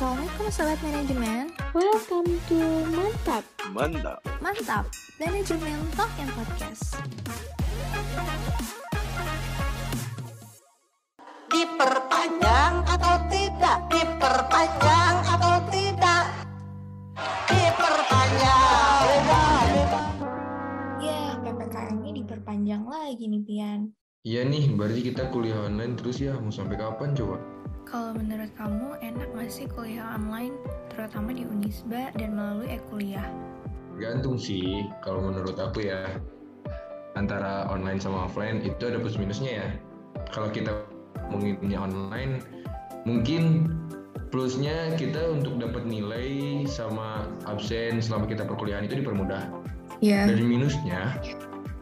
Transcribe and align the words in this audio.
Assalamualaikum 0.00 0.48
Sobat 0.48 0.80
Manajemen. 0.80 1.52
Welcome 1.76 2.32
to 2.48 2.56
Mantap. 2.88 3.44
Mantap. 3.76 4.24
Mantap. 4.40 4.88
Manajemen 5.20 5.76
Talk 5.92 6.08
and 6.16 6.32
Podcast. 6.32 6.96
Diperpanjang 11.52 12.80
atau 12.88 13.14
tidak? 13.28 13.76
Diperpanjang 13.92 15.14
atau 15.20 15.68
tidak? 15.68 16.24
Diperpanjang. 17.52 19.04
Ya 21.04 21.36
PPKM-nya 21.44 22.12
diperpanjang 22.24 22.88
lagi 22.88 23.28
nih 23.28 23.42
Pian. 23.44 23.92
Iya 24.24 24.48
nih, 24.48 24.64
berarti 24.72 25.12
kita 25.12 25.28
kuliah 25.28 25.68
online 25.68 25.92
terus 26.00 26.24
ya, 26.24 26.40
mau 26.40 26.48
sampai 26.48 26.80
kapan 26.80 27.12
coba? 27.12 27.59
Kalau 27.90 28.14
menurut 28.14 28.50
kamu 28.54 28.88
enak 29.02 29.28
gak 29.34 29.50
sih 29.50 29.66
kuliah 29.66 30.14
online 30.14 30.54
Terutama 30.94 31.34
di 31.34 31.42
Unisba 31.42 32.14
dan 32.14 32.38
melalui 32.38 32.78
e-kuliah 32.78 33.26
Gantung 34.00 34.40
sih, 34.40 34.88
kalau 35.04 35.28
menurut 35.28 35.60
aku 35.60 35.84
ya. 35.84 36.08
Antara 37.20 37.68
online 37.68 38.00
sama 38.00 38.24
offline 38.24 38.64
itu 38.64 38.80
ada 38.88 38.96
plus 38.96 39.20
minusnya 39.20 39.52
ya. 39.60 39.68
Kalau 40.32 40.48
kita 40.48 40.72
ngomongin 41.28 41.76
online, 41.76 42.40
mungkin 43.04 43.68
plusnya 44.32 44.96
kita 44.96 45.20
untuk 45.36 45.60
dapat 45.60 45.84
nilai 45.84 46.64
sama 46.64 47.28
absen 47.44 48.00
selama 48.00 48.24
kita 48.24 48.48
perkuliahan 48.48 48.88
itu 48.88 49.04
dipermudah. 49.04 49.52
Iya 50.00 50.32
Dan 50.32 50.48
minusnya, 50.48 51.20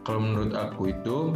kalau 0.03 0.19
menurut 0.19 0.51
aku 0.51 0.91
itu 0.91 1.31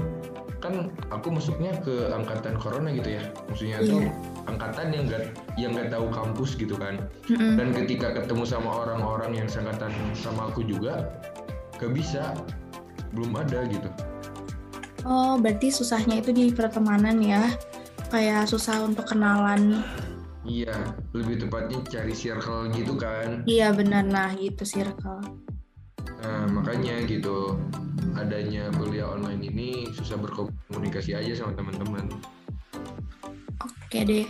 kan 0.63 0.87
aku 1.11 1.27
masuknya 1.27 1.75
ke 1.83 2.07
angkatan 2.09 2.55
corona 2.55 2.87
gitu 2.89 3.19
ya. 3.19 3.23
Maksudnya 3.51 3.83
tuh 3.83 4.07
angkatan 4.47 4.95
yang 4.95 5.03
gak 5.11 5.23
yang 5.59 5.71
nggak 5.75 5.91
tahu 5.91 6.07
kampus 6.07 6.55
gitu 6.55 6.79
kan. 6.79 7.03
Mm-mm. 7.27 7.59
dan 7.59 7.75
ketika 7.75 8.15
ketemu 8.15 8.47
sama 8.47 8.71
orang-orang 8.87 9.35
yang 9.35 9.47
sangkatan 9.51 9.91
sama 10.15 10.47
aku 10.47 10.63
juga 10.63 11.11
gak 11.77 11.91
bisa 11.91 12.31
belum 13.11 13.35
ada 13.35 13.67
gitu 13.67 13.91
Oh, 15.03 15.35
berarti 15.35 15.67
susahnya 15.67 16.23
itu 16.23 16.31
di 16.31 16.47
pertemanan 16.49 17.19
ya. 17.19 17.51
Kayak 18.07 18.47
susah 18.47 18.87
untuk 18.87 19.03
kenalan. 19.03 19.83
iya 20.43 20.75
lebih 21.11 21.39
tepatnya 21.39 21.79
cari 21.87 22.11
circle 22.11 22.67
gitu 22.75 22.99
kan 22.99 23.47
Iya 23.47 23.71
benar 23.71 24.03
nah 24.03 24.27
gitu 24.35 24.63
circle. 24.63 25.23
nah 26.19 26.43
makanya 26.47 26.99
gitu 27.03 27.55
adanya 28.15 28.69
kuliah 28.75 29.07
online 29.09 29.41
ini 29.43 29.69
susah 29.93 30.17
berkomunikasi 30.19 31.15
aja 31.17 31.33
sama 31.43 31.55
teman-teman 31.57 32.07
Oke 33.63 34.03
deh. 34.03 34.25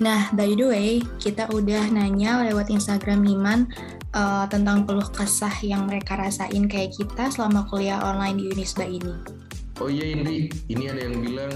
Nah, 0.00 0.32
by 0.32 0.56
the 0.56 0.66
way, 0.66 0.90
kita 1.20 1.48
udah 1.52 1.88
nanya 1.92 2.40
lewat 2.48 2.72
Instagram 2.72 3.28
Iman 3.28 3.68
eh, 4.16 4.44
tentang 4.48 4.88
keluh 4.88 5.04
kesah 5.12 5.52
yang 5.60 5.84
mereka 5.84 6.16
rasain 6.16 6.64
kayak 6.64 6.96
kita 6.96 7.28
selama 7.28 7.68
kuliah 7.68 8.00
online 8.00 8.40
di 8.40 8.44
Unisba 8.56 8.88
ini. 8.88 9.12
oh 9.80 9.92
iya 9.92 10.16
Indri 10.16 10.48
ini 10.72 10.88
ada 10.88 11.04
yang 11.04 11.20
bilang 11.20 11.52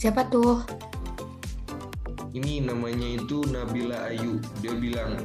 Siapa 0.00 0.24
tuh? 0.32 0.64
ini 2.36 2.60
namanya 2.62 3.18
itu 3.18 3.42
Nabila 3.48 4.08
Ayu 4.12 4.38
dia 4.60 4.76
bilang 4.76 5.16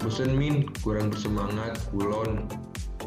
bosen 0.00 0.36
min 0.36 0.68
kurang 0.84 1.08
bersemangat 1.10 1.76
kulon 1.90 2.46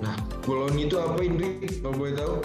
nah 0.02 0.16
kulon 0.47 0.73
itu 0.80 0.97
apa 0.97 1.22
Indri 1.22 1.61
kalau 1.81 1.95
boleh 1.97 2.16
tahu 2.17 2.36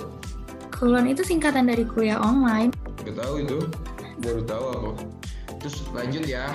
Kulon 0.78 1.10
itu 1.10 1.26
singkatan 1.26 1.66
dari 1.66 1.82
kuliah 1.82 2.22
online. 2.22 2.70
Gak 3.02 3.18
tahu 3.18 3.42
itu, 3.42 3.58
baru 4.22 4.46
tahu 4.46 4.64
aku. 4.70 4.90
Terus 5.58 5.76
lanjut 5.90 6.22
ya, 6.22 6.46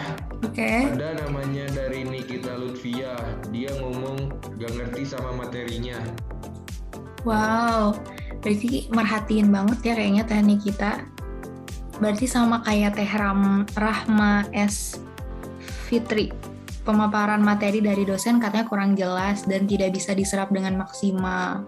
Oke. 0.47 0.87
ada 0.95 1.19
namanya 1.27 1.67
dari 1.75 2.07
Nikita 2.07 2.55
Lutfia, 2.55 3.19
dia 3.51 3.67
ngomong 3.83 4.31
gak 4.63 4.71
ngerti 4.79 5.03
sama 5.03 5.35
materinya. 5.35 5.99
Wow, 7.27 7.99
berarti 8.39 8.87
merhatiin 8.95 9.51
banget 9.51 9.91
ya 9.91 9.93
kayaknya 9.99 10.23
teknik 10.23 10.63
kita. 10.71 11.03
Berarti 11.99 12.23
sama 12.23 12.63
kayak 12.63 12.95
Teh 12.95 13.11
Ram, 13.19 13.67
Rahma 13.75 14.47
S. 14.55 15.03
Fitri. 15.91 16.31
Pemaparan 16.83 17.39
materi 17.39 17.79
dari 17.79 18.03
dosen 18.03 18.43
katanya 18.43 18.67
kurang 18.67 18.91
jelas 18.99 19.47
dan 19.47 19.63
tidak 19.63 19.95
bisa 19.95 20.11
diserap 20.11 20.51
dengan 20.51 20.75
maksimal. 20.75 21.63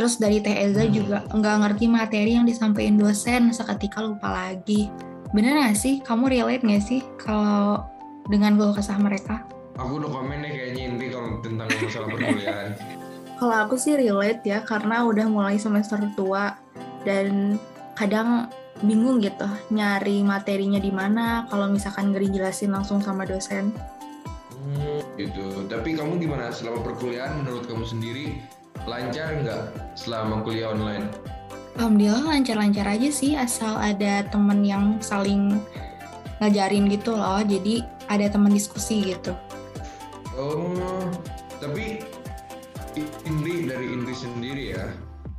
Terus 0.00 0.16
dari 0.16 0.40
Teh 0.40 0.56
Eza 0.56 0.88
juga 0.88 1.28
nggak 1.28 1.56
ngerti 1.60 1.84
materi 1.92 2.32
yang 2.32 2.48
disampaikan 2.48 2.96
dosen, 2.96 3.52
seketika 3.52 4.00
lupa 4.00 4.32
lagi. 4.32 4.88
Bener 5.36 5.60
nggak 5.60 5.76
sih? 5.76 6.00
Kamu 6.00 6.32
relate 6.32 6.64
nggak 6.64 6.80
sih 6.80 7.04
kalau 7.20 7.84
dengan 8.32 8.56
keluh 8.56 8.72
kesah 8.72 8.96
mereka? 8.96 9.44
Aku 9.76 10.00
udah 10.00 10.08
komen 10.08 10.40
deh 10.40 10.52
kayaknya 10.56 10.82
Indri 10.88 11.08
kalau 11.12 11.36
tentang 11.44 11.68
masalah 11.68 12.08
perkuliahan. 12.08 12.70
Kalau 13.40 13.56
aku 13.56 13.80
sih 13.80 13.96
relate 13.96 14.44
ya, 14.44 14.60
karena 14.60 15.00
udah 15.00 15.24
mulai 15.24 15.56
semester 15.56 15.96
tua 16.12 16.60
dan 17.08 17.56
kadang 17.96 18.52
bingung 18.84 19.20
gitu 19.20 19.48
nyari 19.72 20.24
materinya 20.24 20.80
di 20.80 20.92
mana 20.92 21.44
kalau 21.48 21.68
misalkan 21.68 22.12
nggak 22.12 22.28
dijelasin 22.28 22.72
langsung 22.72 23.00
sama 23.00 23.28
dosen. 23.28 23.72
Gitu. 25.28 25.68
Tapi 25.68 25.98
kamu 25.98 26.16
gimana 26.22 26.48
selama 26.48 26.80
perkuliahan 26.86 27.44
menurut 27.44 27.68
kamu 27.68 27.84
sendiri 27.84 28.40
lancar 28.88 29.36
nggak 29.44 29.62
selama 29.98 30.40
kuliah 30.40 30.72
online? 30.72 31.04
Alhamdulillah 31.76 32.24
lancar-lancar 32.24 32.86
aja 32.88 33.08
sih 33.12 33.36
asal 33.36 33.76
ada 33.76 34.24
temen 34.28 34.64
yang 34.64 34.96
saling 35.04 35.60
ngajarin 36.40 36.88
gitu 36.88 37.12
loh. 37.12 37.44
Jadi 37.44 37.84
ada 38.08 38.26
teman 38.32 38.52
diskusi 38.52 39.12
gitu. 39.12 39.36
Oh, 40.34 40.72
tapi 41.60 42.00
Indri 43.28 43.68
dari 43.70 43.86
Indri 43.92 44.16
sendiri 44.16 44.74
ya, 44.74 44.88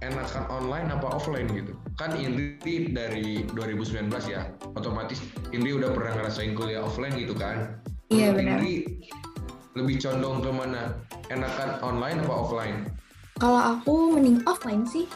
enakan 0.06 0.47
online 0.47 0.88
apa 0.94 1.20
offline 1.20 1.52
gitu? 1.52 1.74
Kan 2.00 2.16
Indri 2.16 2.94
dari 2.96 3.44
2019 3.52 4.08
ya, 4.30 4.47
otomatis 4.78 5.20
Indri 5.52 5.75
udah 5.75 5.91
pernah 5.91 6.16
ngerasain 6.16 6.56
kuliah 6.56 6.86
offline 6.86 7.12
gitu 7.18 7.36
kan? 7.36 7.81
Iya, 8.08 8.31
benar. 8.31 8.64
Indri 8.64 9.03
lebih 9.76 9.96
condong 10.04 10.44
ke 10.44 10.52
mana? 10.52 10.84
Enakan 11.32 11.80
online 11.80 12.20
apa 12.28 12.34
offline? 12.34 12.78
Kalau 13.40 13.62
aku 13.78 14.16
mending 14.20 14.44
offline 14.46 14.84
sih 14.86 15.08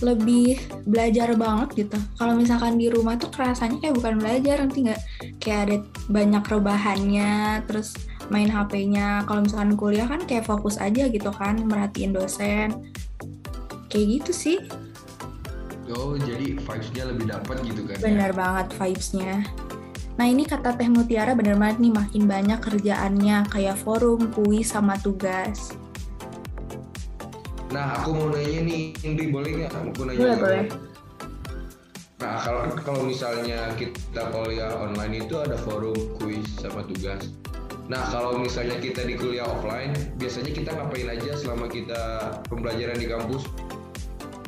lebih 0.00 0.56
belajar 0.88 1.36
banget 1.36 1.86
gitu. 1.86 1.98
Kalau 2.16 2.32
misalkan 2.32 2.80
di 2.80 2.88
rumah 2.88 3.20
tuh 3.20 3.28
kerasanya 3.28 3.76
kayak 3.84 3.96
bukan 4.00 4.14
belajar, 4.16 4.56
nanti 4.64 4.88
nggak 4.88 5.00
kayak 5.44 5.60
ada 5.68 5.76
banyak 6.08 6.44
rebahannya, 6.44 7.60
terus 7.68 7.92
main 8.32 8.48
HP-nya. 8.48 9.28
Kalau 9.28 9.44
misalkan 9.44 9.76
kuliah 9.76 10.08
kan 10.08 10.24
kayak 10.24 10.48
fokus 10.48 10.80
aja 10.80 11.04
gitu 11.08 11.28
kan, 11.32 11.60
merhatiin 11.68 12.16
dosen. 12.16 12.92
Kayak 13.92 14.06
gitu 14.22 14.32
sih, 14.32 14.58
Oh, 15.90 16.14
jadi 16.14 16.54
vibes-nya 16.54 17.02
lebih 17.10 17.26
dapat 17.34 17.66
gitu 17.66 17.82
kan? 17.82 17.98
ya? 17.98 18.02
benar 18.06 18.30
banget 18.30 18.66
vibes-nya. 18.78 19.42
Nah 20.18 20.26
ini 20.26 20.42
kata 20.48 20.74
Teh 20.74 20.90
Mutiara 20.90 21.36
bener 21.38 21.54
banget 21.60 21.78
nih 21.78 21.92
makin 21.94 22.24
banyak 22.26 22.58
kerjaannya 22.58 23.46
kayak 23.52 23.76
forum, 23.78 24.30
kuis, 24.34 24.74
sama 24.74 24.98
tugas. 24.98 25.74
Nah, 27.70 28.02
aku 28.02 28.10
mau 28.18 28.28
nanya 28.34 28.66
nih, 28.66 28.90
Indri 29.06 29.30
boleh 29.30 29.62
nggak? 29.62 29.70
Aku 29.70 30.02
nanya 30.02 30.18
Boleh, 30.18 30.36
boleh. 30.42 30.64
Nah, 32.20 32.36
kalau 32.42 32.62
kalau 32.82 33.02
misalnya 33.06 33.70
kita 33.78 34.28
kuliah 34.34 34.74
online 34.76 35.22
itu 35.22 35.38
ada 35.38 35.54
forum, 35.54 35.94
kuis, 36.18 36.44
sama 36.58 36.82
tugas. 36.84 37.30
Nah, 37.86 38.06
kalau 38.10 38.38
misalnya 38.38 38.78
kita 38.78 39.06
di 39.06 39.14
kuliah 39.14 39.46
offline, 39.46 39.94
biasanya 40.18 40.50
kita 40.50 40.70
ngapain 40.74 41.10
aja 41.10 41.32
selama 41.38 41.66
kita 41.70 42.02
pembelajaran 42.50 42.98
di 42.98 43.06
kampus? 43.06 43.46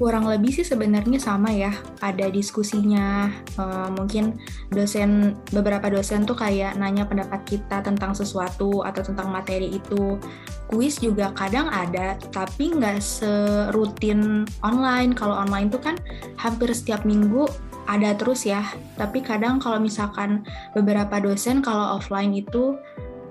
Kurang 0.03 0.27
lebih 0.27 0.51
sih 0.51 0.67
sebenarnya 0.67 1.23
sama 1.23 1.55
ya. 1.55 1.71
Ada 2.03 2.27
diskusinya 2.35 3.31
eh, 3.55 3.89
mungkin 3.95 4.35
dosen 4.75 5.39
beberapa 5.55 5.87
dosen 5.87 6.27
tuh 6.27 6.35
kayak 6.35 6.75
nanya 6.75 7.07
pendapat 7.07 7.47
kita 7.47 7.87
tentang 7.87 8.11
sesuatu 8.11 8.83
atau 8.83 9.07
tentang 9.07 9.31
materi 9.31 9.79
itu. 9.79 10.19
Kuis 10.67 10.99
juga 10.99 11.31
kadang 11.39 11.71
ada 11.71 12.19
tapi 12.35 12.75
nggak 12.75 12.99
serutin 12.99 14.43
online. 14.67 15.15
Kalau 15.15 15.39
online 15.39 15.71
tuh 15.71 15.79
kan 15.79 15.95
hampir 16.35 16.75
setiap 16.75 17.07
minggu 17.07 17.47
ada 17.87 18.11
terus 18.19 18.43
ya. 18.43 18.67
Tapi 18.99 19.23
kadang 19.23 19.63
kalau 19.63 19.79
misalkan 19.79 20.43
beberapa 20.75 21.23
dosen 21.23 21.63
kalau 21.63 22.03
offline 22.03 22.35
itu 22.35 22.75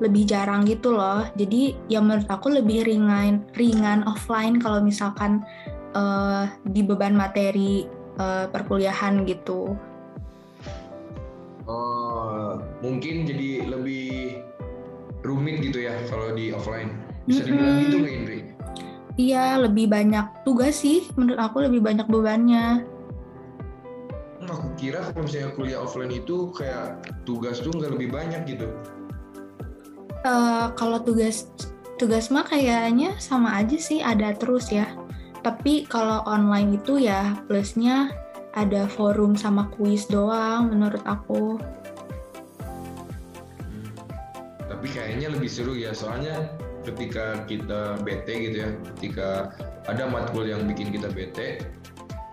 lebih 0.01 0.25
jarang 0.25 0.65
gitu 0.65 0.97
loh. 0.97 1.27
Jadi 1.37 1.77
ya 1.85 2.01
menurut 2.01 2.25
aku 2.25 2.49
lebih 2.49 2.89
ringan 2.89 3.45
ringan 3.53 4.01
offline 4.09 4.57
kalau 4.57 4.81
misalkan 4.81 5.45
eh, 5.93 6.45
di 6.65 6.81
beban 6.83 7.15
materi 7.15 7.85
eh, 8.17 8.45
perkuliahan 8.51 9.23
gitu. 9.27 9.75
Oh, 11.69 12.57
mungkin 12.81 13.23
jadi 13.23 13.69
lebih 13.69 14.41
rumit 15.21 15.61
gitu 15.61 15.85
ya 15.85 15.93
kalau 16.09 16.33
di 16.33 16.51
offline. 16.51 16.97
Bisa 17.29 17.45
dibilang 17.45 17.77
Mm-mm. 17.77 17.83
gitu 17.85 17.97
nggak 18.01 18.13
Indri? 18.17 18.39
Iya, 19.15 19.61
lebih 19.61 19.85
banyak 19.91 20.43
tugas 20.43 20.81
sih. 20.81 21.05
Menurut 21.13 21.37
aku 21.37 21.61
lebih 21.61 21.85
banyak 21.85 22.07
bebannya. 22.09 22.81
Hmm, 24.41 24.49
Aku 24.49 24.73
kira 24.73 25.05
kalau 25.13 25.29
misalnya 25.29 25.53
kuliah 25.53 25.79
offline 25.85 26.09
itu 26.11 26.49
kayak 26.57 27.05
tugas 27.23 27.61
tuh 27.61 27.69
nggak 27.69 27.93
lebih 27.93 28.09
banyak 28.09 28.41
gitu. 28.49 28.67
Eh, 30.25 30.65
kalau 30.73 30.97
tugas 31.01 31.45
tugas 32.01 32.33
mah 32.33 32.41
kayaknya 32.45 33.13
sama 33.21 33.53
aja 33.61 33.77
sih 33.77 34.01
ada 34.01 34.33
terus 34.33 34.73
ya. 34.73 34.89
Tapi 35.41 35.89
kalau 35.89 36.21
online 36.29 36.77
itu 36.77 37.01
ya 37.01 37.33
plusnya 37.49 38.13
ada 38.53 38.85
forum 38.85 39.33
sama 39.33 39.65
kuis 39.73 40.05
doang 40.05 40.69
menurut 40.69 41.01
aku. 41.09 41.57
Tapi 44.69 44.87
kayaknya 44.93 45.33
lebih 45.33 45.49
seru 45.49 45.73
ya 45.73 45.93
soalnya 45.97 46.49
ketika 46.85 47.45
kita 47.45 48.01
bete 48.01 48.33
gitu 48.49 48.57
ya, 48.65 48.69
ketika 48.97 49.53
ada 49.85 50.09
matkul 50.09 50.45
yang 50.45 50.65
bikin 50.65 50.89
kita 50.93 51.09
bete, 51.13 51.61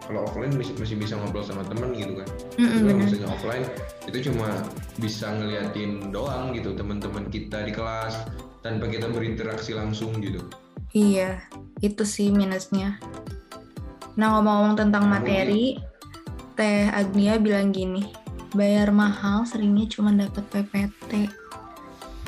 kalau 0.08 0.24
offline 0.24 0.52
masih, 0.56 0.72
masih 0.80 0.96
bisa 0.96 1.20
ngobrol 1.20 1.44
sama 1.44 1.64
temen 1.68 1.92
gitu 1.92 2.16
kan. 2.16 2.28
Tapi 2.56 2.80
kalau 2.80 2.96
misalnya 2.96 3.28
offline 3.28 3.64
itu 4.08 4.18
cuma 4.32 4.48
bisa 4.96 5.28
ngeliatin 5.36 6.08
doang 6.08 6.56
gitu 6.56 6.72
teman-teman 6.72 7.28
kita 7.28 7.68
di 7.68 7.72
kelas 7.76 8.24
tanpa 8.64 8.88
kita 8.88 9.12
berinteraksi 9.12 9.76
langsung 9.76 10.16
gitu. 10.24 10.40
Iya, 10.96 11.44
itu 11.84 12.02
sih 12.08 12.32
minusnya. 12.32 12.96
Nah, 14.16 14.38
ngomong-ngomong 14.38 14.76
tentang 14.76 15.06
materi, 15.06 15.78
Teh 16.58 16.90
Agnia 16.90 17.38
bilang 17.38 17.70
gini, 17.70 18.08
bayar 18.56 18.90
mahal 18.90 19.46
seringnya 19.46 19.86
cuma 19.86 20.10
dapat 20.10 20.42
PPT. 20.48 21.30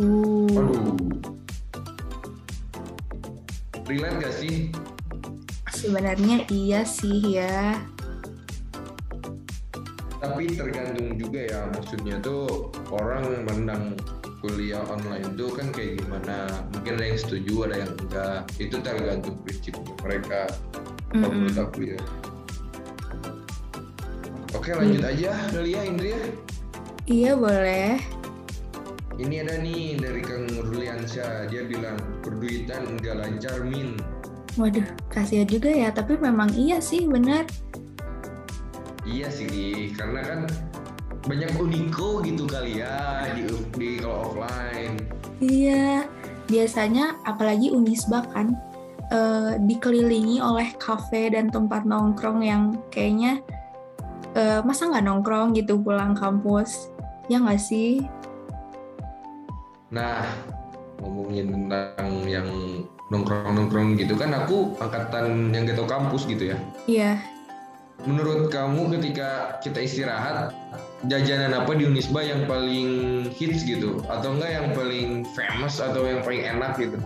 Uh, 0.01 0.49
Aduh. 0.55 0.97
Relate 3.91 4.17
gak 4.23 4.35
sih? 4.39 4.71
sebenarnya 5.81 6.45
iya 6.53 6.85
sih 6.85 7.41
ya. 7.41 7.81
Tapi 10.21 10.53
tergantung 10.53 11.17
juga 11.17 11.41
ya 11.49 11.61
maksudnya 11.73 12.21
tuh 12.21 12.69
orang 12.93 13.49
menang 13.49 13.97
kuliah 14.41 14.81
online 14.89 15.37
tuh 15.37 15.53
kan 15.53 15.69
kayak 15.71 16.01
gimana 16.01 16.49
mungkin 16.73 16.97
ada 16.97 17.05
yang 17.13 17.21
setuju 17.21 17.55
ada 17.69 17.77
yang 17.85 17.93
enggak 18.01 18.39
itu 18.57 18.77
tergantung 18.81 19.37
prinsip 19.45 19.77
mereka 20.01 20.49
kalau 21.13 21.29
Mm-mm. 21.29 21.45
menurut 21.45 21.59
aku 21.61 21.79
ya 21.93 22.01
oke 24.53 24.71
lanjut 24.73 25.05
aja 25.05 25.31
kali 25.53 25.71
ya 25.77 25.83
Indri 25.85 26.11
ya 26.13 26.23
Iya 27.11 27.33
boleh. 27.35 27.99
ini 29.19 29.43
ada 29.43 29.59
nih 29.59 29.99
dari 29.99 30.23
Kang 30.23 30.47
Ruliansyah 30.47 31.51
dia 31.51 31.67
bilang 31.67 31.99
perduitan 32.23 32.87
enggak 32.97 33.19
lancar 33.19 33.61
min 33.67 33.99
Waduh, 34.59 34.83
kasihan 35.07 35.47
juga 35.47 35.71
ya. 35.71 35.95
Tapi 35.95 36.19
memang 36.19 36.51
iya 36.59 36.83
sih, 36.83 37.07
benar. 37.07 37.47
iya 39.07 39.31
sih 39.31 39.95
karena 39.95 40.21
kan 40.27 40.41
banyak 41.31 41.51
uniko 41.55 42.19
gitu 42.27 42.43
kali 42.51 42.83
ya 42.83 43.31
di, 43.39 43.47
di 43.79 43.89
kalau 44.03 44.35
offline 44.35 44.99
Iya, 45.41 46.05
biasanya 46.53 47.17
apalagi 47.25 47.73
Unisba 47.73 48.29
kan 48.29 48.53
eh, 49.09 49.57
dikelilingi 49.57 50.37
oleh 50.45 50.77
kafe 50.77 51.33
dan 51.33 51.49
tempat 51.49 51.89
nongkrong 51.89 52.45
yang 52.45 52.77
kayaknya 52.93 53.41
eh, 54.37 54.61
masa 54.61 54.93
nggak 54.93 55.01
nongkrong 55.09 55.57
gitu 55.57 55.81
pulang 55.81 56.13
kampus, 56.13 56.93
ya 57.33 57.41
nggak 57.41 57.57
sih? 57.57 58.05
Nah, 59.89 60.29
ngomongin 61.01 61.49
tentang 61.57 62.13
yang 62.29 62.49
nongkrong-nongkrong 63.09 63.97
gitu 63.97 64.15
kan 64.15 64.31
aku 64.37 64.77
angkatan 64.79 65.51
yang 65.51 65.67
gak 65.67 65.83
tau 65.83 65.89
kampus 65.89 66.29
gitu 66.31 66.55
ya. 66.55 66.57
Iya, 66.87 67.13
Menurut 68.09 68.49
kamu 68.49 68.97
ketika 68.99 69.61
kita 69.61 69.85
istirahat, 69.85 70.57
jajanan 71.09 71.53
apa 71.53 71.77
di 71.77 71.85
Unisba 71.85 72.25
yang 72.25 72.49
paling 72.49 72.89
hits 73.33 73.65
gitu? 73.65 74.01
Atau 74.09 74.37
enggak 74.37 74.51
yang 74.57 74.69
paling 74.73 75.09
famous 75.37 75.81
atau 75.81 76.05
yang 76.05 76.25
paling 76.25 76.45
enak 76.45 76.77
gitu? 76.81 77.01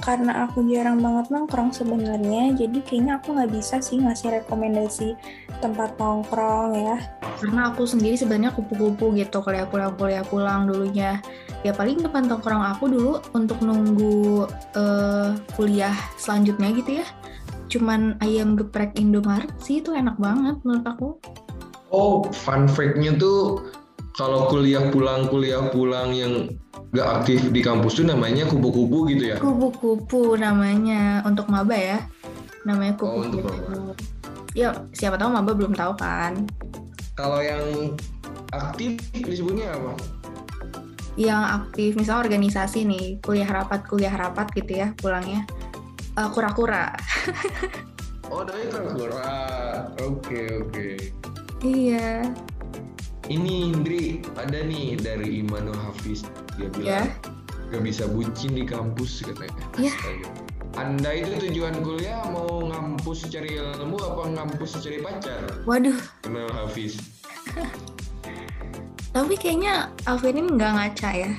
karena 0.00 0.48
aku 0.48 0.64
jarang 0.72 1.04
banget 1.04 1.28
nongkrong 1.28 1.68
sebenarnya 1.68 2.56
jadi 2.56 2.80
kayaknya 2.80 3.20
aku 3.20 3.36
nggak 3.36 3.52
bisa 3.52 3.76
sih 3.84 4.00
ngasih 4.00 4.40
rekomendasi 4.40 5.12
tempat 5.60 6.00
nongkrong 6.00 6.72
ya 6.80 6.96
karena 7.40 7.72
aku 7.72 7.88
sendiri 7.88 8.20
sebenarnya 8.20 8.52
kupu-kupu 8.52 9.16
gitu 9.16 9.40
kuliah 9.40 9.64
pulang 9.64 9.96
kuliah 9.96 10.24
pulang 10.28 10.68
dulunya. 10.68 11.24
Ya 11.64 11.72
paling 11.72 12.04
tempat 12.04 12.28
nongkrong 12.28 12.64
aku 12.76 12.84
dulu 12.92 13.12
untuk 13.32 13.64
nunggu 13.64 14.44
eh, 14.76 15.32
kuliah 15.56 15.96
selanjutnya 16.20 16.68
gitu 16.76 17.00
ya. 17.00 17.06
Cuman 17.70 18.18
ayam 18.18 18.58
geprek 18.58 18.98
Indomaret 18.98 19.54
sih 19.62 19.78
itu 19.78 19.94
enak 19.94 20.18
banget 20.18 20.58
menurut 20.66 20.86
aku. 20.86 21.08
Oh, 21.94 22.26
fun 22.34 22.66
fact-nya 22.66 23.14
tuh 23.14 23.62
kalau 24.14 24.50
kuliah 24.50 24.90
pulang 24.90 25.30
kuliah 25.30 25.62
pulang 25.70 26.10
yang 26.10 26.50
gak 26.90 27.22
aktif 27.22 27.46
di 27.54 27.62
kampus 27.62 28.02
tuh 28.02 28.06
namanya 28.10 28.42
kupu-kupu 28.50 29.06
gitu 29.14 29.34
ya? 29.34 29.36
Kupu-kupu 29.38 30.34
namanya 30.34 31.22
untuk 31.22 31.46
maba 31.46 31.78
ya. 31.78 31.98
Namanya 32.66 32.98
Oh, 33.00 33.22
untuk 33.22 33.46
kupu-kupu. 33.46 33.94
ya 34.58 34.74
siapa 34.90 35.14
tahu 35.14 35.30
maba 35.30 35.54
belum 35.54 35.70
tahu 35.72 35.94
kan. 35.94 36.42
Kalau 37.14 37.38
yang 37.38 37.94
aktif 38.50 38.98
disebutnya 39.14 39.70
apa? 39.70 39.94
Yang 41.14 41.42
aktif 41.62 41.90
misalnya 41.94 42.22
organisasi 42.26 42.78
nih, 42.82 43.06
kuliah 43.22 43.46
rapat 43.46 43.86
kuliah 43.86 44.14
rapat 44.14 44.50
gitu 44.54 44.74
ya 44.74 44.90
pulangnya. 44.98 45.46
Eh, 46.20 46.28
kura-kura. 46.36 46.92
Oh, 48.28 48.44
dari 48.44 48.68
kura 48.68 49.32
Oke, 50.04 50.60
oke. 50.60 50.88
Iya. 51.64 52.28
Ini 53.32 53.72
Indri, 53.72 54.20
ada 54.36 54.60
nih 54.60 55.00
dari 55.00 55.40
Immanuel 55.40 55.80
Hafiz. 55.80 56.28
Dia 56.60 56.68
bilang, 56.76 57.08
gak 57.72 57.80
bisa 57.80 58.04
bucin 58.04 58.52
di 58.52 58.68
kampus 58.68 59.24
katanya. 59.24 59.64
Iya. 59.80 59.96
Astaga. 59.96 60.28
Anda 60.76 61.10
itu 61.24 61.30
tujuan 61.48 61.80
kuliah 61.80 62.20
mau 62.28 62.68
ngampus 62.68 63.26
cari 63.32 63.56
ilmu 63.56 63.96
apa 63.98 64.22
ngampus 64.30 64.76
cari 64.78 65.00
pacar? 65.00 65.40
Waduh, 65.64 65.96
Immanuel 66.28 66.52
Hafiz. 66.52 67.00
tapi 69.16 69.34
kayaknya 69.40 69.90
Alvin 70.04 70.36
ini 70.36 70.52
nggak 70.52 70.72
ngaca 70.76 71.10
ya. 71.16 71.32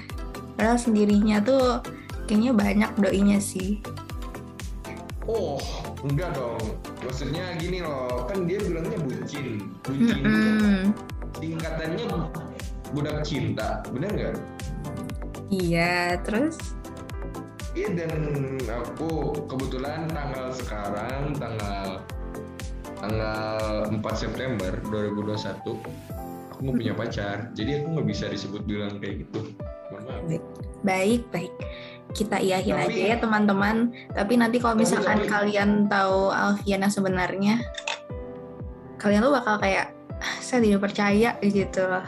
Padahal 0.58 0.76
sendirinya 0.82 1.38
tuh 1.40 1.80
kayaknya 2.26 2.52
banyak 2.52 2.92
doinya 2.98 3.38
sih. 3.38 3.80
Oh, 5.32 5.64
enggak 6.04 6.36
dong. 6.36 6.60
Maksudnya 7.08 7.56
gini 7.56 7.80
loh, 7.80 8.28
kan 8.28 8.44
dia 8.44 8.60
bilangnya 8.60 9.00
bucin. 9.00 9.72
Bucin 9.88 10.20
kan 10.20 10.28
Mm-mm. 10.28 10.84
singkatannya 11.40 12.06
budak 12.92 13.24
cinta, 13.24 13.80
bener 13.88 14.12
nggak? 14.12 14.36
Iya, 15.48 16.20
terus 16.28 16.60
Iya 17.72 17.88
dan 17.96 18.12
aku 18.68 19.32
kebetulan 19.48 20.12
tanggal 20.12 20.52
sekarang 20.52 21.32
tanggal 21.40 22.04
tanggal 23.00 23.88
4 23.88 24.04
September 24.14 24.76
2021 24.92 25.80
aku 26.52 26.60
mau 26.62 26.76
punya 26.76 26.92
pacar 26.92 27.48
jadi 27.56 27.80
aku 27.82 27.96
nggak 27.96 28.08
bisa 28.12 28.28
disebut 28.28 28.68
bilang 28.68 29.00
kayak 29.00 29.24
gitu 29.24 29.56
mohon 29.88 30.04
maaf 30.04 30.22
baik 30.84 31.24
baik. 31.32 31.54
Kita 32.12 32.38
iyahin 32.38 32.76
Tapi- 32.76 32.92
aja 32.92 33.04
ya 33.08 33.18
teman-teman. 33.18 33.76
Tapi 34.10 34.34
nanti 34.36 34.58
kalau 34.58 34.76
misalkan 34.76 35.24
tapi- 35.24 35.30
kalian 35.30 35.88
tahu 35.88 36.28
Alfian 36.28 36.82
yang 36.82 36.92
sebenarnya, 36.92 37.64
kalian 38.98 39.22
tuh 39.22 39.34
bakal 39.34 39.56
kayak 39.58 39.96
"Ah, 40.14 40.36
saya 40.40 40.62
tidak 40.62 40.84
percaya 40.84 41.34
gitu 41.42 41.82
loh. 41.82 42.06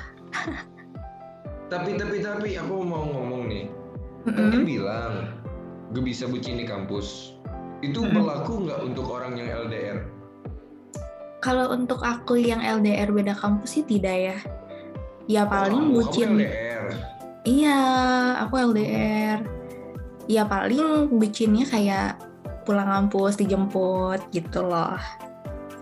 tapi 1.65 1.97
tapi 1.97 2.21
tapi 2.21 2.53
aku 2.53 2.75
mau 2.79 3.01
ngomong 3.01 3.49
nih 3.49 3.65
kan 4.23 4.45
dia 4.45 4.45
Mm-mm. 4.53 4.61
bilang 4.63 5.13
gue 5.89 6.03
bisa 6.03 6.25
bucin 6.25 6.53
di 6.55 6.63
kampus 6.63 7.33
itu 7.79 7.97
Mm-mm. 7.97 8.13
berlaku 8.13 8.61
nggak 8.61 8.79
untuk 8.83 9.09
orang 9.09 9.33
yang 9.35 9.49
LDR 9.65 10.05
Kalau 11.37 11.73
untuk 11.73 11.99
aku 11.99 12.37
yang 12.37 12.61
LDR 12.61 13.09
beda 13.09 13.33
kampus 13.33 13.75
sih 13.75 13.83
tidak 13.83 14.15
ya. 14.15 14.37
Ya 15.25 15.43
paling 15.43 15.91
Oh, 15.91 15.99
bucin. 15.99 16.37
LDR 16.37 16.87
Iya, 17.43 17.79
aku 18.39 18.55
LDR. 18.63 19.43
Ya 20.25 20.47
paling 20.47 21.11
bucinnya 21.11 21.67
kayak 21.67 22.19
pulang 22.63 22.87
kampus 22.87 23.35
dijemput 23.35 24.23
gitu 24.31 24.63
loh. 24.63 24.95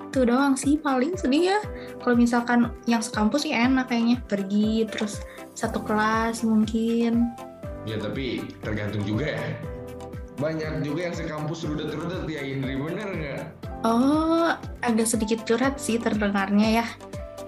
Itu 0.09 0.25
doang 0.25 0.57
sih 0.57 0.75
paling 0.75 1.15
sedih 1.15 1.55
ya. 1.55 1.59
Kalau 2.01 2.15
misalkan 2.15 2.73
yang 2.83 2.99
sekampus 2.99 3.45
sih 3.45 3.53
enak 3.53 3.87
kayaknya 3.87 4.17
pergi 4.25 4.83
terus 4.89 5.21
satu 5.53 5.79
kelas 5.81 6.41
mungkin. 6.41 7.29
ya 7.81 7.97
tapi 7.97 8.45
tergantung 8.61 9.01
juga 9.01 9.25
ya 9.33 9.41
banyak 10.37 10.85
juga 10.85 11.09
yang 11.09 11.15
sekampus 11.17 11.65
rudet-rudet 11.65 12.29
ya 12.29 12.41
Indri 12.41 12.77
bener 12.77 13.09
nggak 13.09 13.41
Oh, 13.81 14.53
agak 14.81 15.09
sedikit 15.09 15.41
curhat 15.45 15.81
sih 15.81 15.97
terdengarnya 15.97 16.81
ya. 16.81 16.85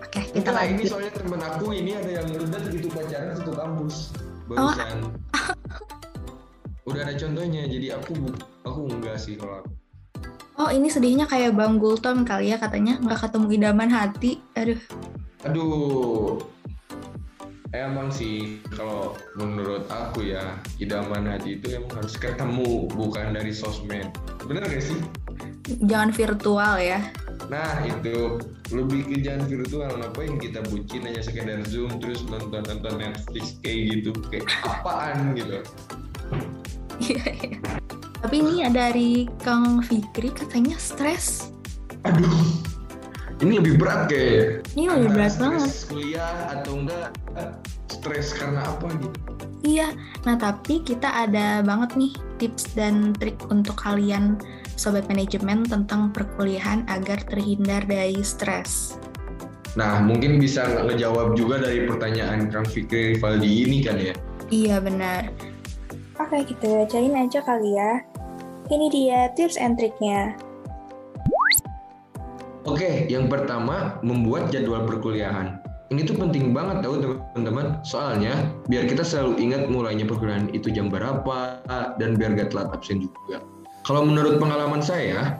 Oke, 0.01 0.25
kita 0.29 0.49
ini 0.49 0.81
lanjut. 0.81 0.89
soalnya 0.89 1.13
temen 1.13 1.37
aku 1.37 1.65
ini 1.73 1.93
ada 1.93 2.09
yang 2.17 2.27
rudet 2.33 2.63
gitu 2.69 2.89
pacaran 2.89 3.37
satu 3.37 3.53
kampus 3.53 4.09
Oh. 4.49 4.73
Udah 6.83 7.07
ada 7.07 7.15
contohnya, 7.15 7.63
jadi 7.63 7.95
aku 7.95 8.13
aku 8.67 8.79
enggak 8.91 9.15
sih 9.15 9.39
kalau 9.39 9.63
aku. 9.63 9.71
Oh, 10.53 10.69
ini 10.69 10.85
sedihnya 10.85 11.25
kayak 11.25 11.57
Bang 11.57 11.81
Gultom 11.81 12.21
kali 12.21 12.53
ya 12.53 12.61
katanya 12.61 12.99
nggak 13.01 13.25
ketemu 13.25 13.45
idaman 13.57 13.89
hati. 13.89 14.37
Aduh, 14.53 14.77
Aduh, 15.43 16.37
emang 17.73 18.13
sih 18.13 18.61
kalau 18.69 19.17
menurut 19.33 19.89
aku 19.89 20.29
ya 20.29 20.55
idaman 20.77 21.25
hati 21.25 21.57
itu 21.57 21.73
emang 21.73 21.89
harus 21.97 22.13
ketemu 22.15 22.85
bukan 22.93 23.33
dari 23.33 23.49
sosmed 23.49 24.07
bener 24.45 24.61
gak 24.63 24.79
sih 24.79 24.99
Jangan 25.83 26.13
virtual 26.13 26.75
ya. 26.77 27.01
nah 27.49 27.81
itu 27.83 28.39
lebih 28.71 29.09
ke 29.09 29.15
jangan 29.19 29.49
virtual 29.49 29.89
ngapain 29.99 30.37
kita 30.39 30.63
bucin 30.69 31.03
hanya 31.03 31.19
sekedar 31.19 31.59
zoom 31.67 31.91
terus 31.99 32.23
nonton 32.29 32.61
nonton 32.63 32.93
Netflix 33.01 33.57
kayak 33.59 33.99
gitu 33.99 34.11
kayak 34.31 34.47
apaan 34.63 35.35
gitu. 35.35 35.59
Tapi 38.23 38.35
ini 38.39 38.63
dari 38.71 39.27
Kang 39.43 39.83
Fikri 39.83 40.31
katanya 40.31 40.79
stres. 40.79 41.51
aduh 42.03 42.27
ini 43.39 43.59
lebih 43.59 43.79
berat 43.79 44.11
kayak 44.11 44.67
Ini 44.75 44.91
lebih 44.91 45.09
berat 45.15 45.33
banget. 45.39 45.71
kuliah 45.87 46.35
atau 46.51 46.83
enggak 46.83 47.15
eh, 47.35 47.51
stres 47.87 48.35
karena 48.35 48.59
apa 48.63 48.87
gitu 48.99 49.19
Iya. 49.63 49.95
Nah, 50.27 50.35
tapi 50.35 50.83
kita 50.83 51.07
ada 51.07 51.63
banget 51.63 51.95
nih 51.95 52.11
tips 52.35 52.75
dan 52.75 53.15
trik 53.15 53.39
untuk 53.47 53.79
kalian 53.79 54.35
sobat 54.75 55.07
manajemen 55.07 55.63
tentang 55.63 56.11
perkuliahan 56.11 56.83
agar 56.91 57.23
terhindar 57.23 57.79
dari 57.87 58.19
stres. 58.27 58.99
Nah, 59.79 60.03
mungkin 60.03 60.35
bisa 60.35 60.67
ngejawab 60.83 61.39
juga 61.39 61.63
dari 61.63 61.87
pertanyaan 61.87 62.51
Kang 62.51 62.67
Fikri 62.67 63.15
Rivaldi 63.15 63.63
ini 63.63 63.77
kan 63.87 63.95
ya. 64.03 64.11
Iya, 64.51 64.83
benar. 64.83 65.31
Oke, 66.23 66.55
kita 66.55 66.87
bacain 66.87 67.11
aja 67.19 67.43
kali 67.43 67.75
ya. 67.75 67.99
Ini 68.71 68.87
dia 68.87 69.19
tips 69.35 69.59
and 69.59 69.75
triknya. 69.75 70.39
Oke, 72.63 73.11
yang 73.11 73.27
pertama 73.27 73.99
membuat 73.99 74.47
jadwal 74.47 74.87
perkuliahan. 74.87 75.59
Ini 75.91 76.07
tuh 76.07 76.15
penting 76.15 76.55
banget 76.55 76.79
tahu 76.79 77.03
teman-teman. 77.03 77.83
Soalnya 77.83 78.47
biar 78.71 78.87
kita 78.87 79.03
selalu 79.03 79.35
ingat 79.35 79.67
mulainya 79.67 80.07
perkuliahan 80.07 80.47
itu 80.55 80.71
jam 80.71 80.87
berapa 80.87 81.59
dan 81.99 82.15
biar 82.15 82.39
gak 82.39 82.55
telat 82.55 82.71
absen 82.71 83.03
juga. 83.03 83.43
Kalau 83.83 84.07
menurut 84.07 84.39
pengalaman 84.39 84.79
saya, 84.79 85.35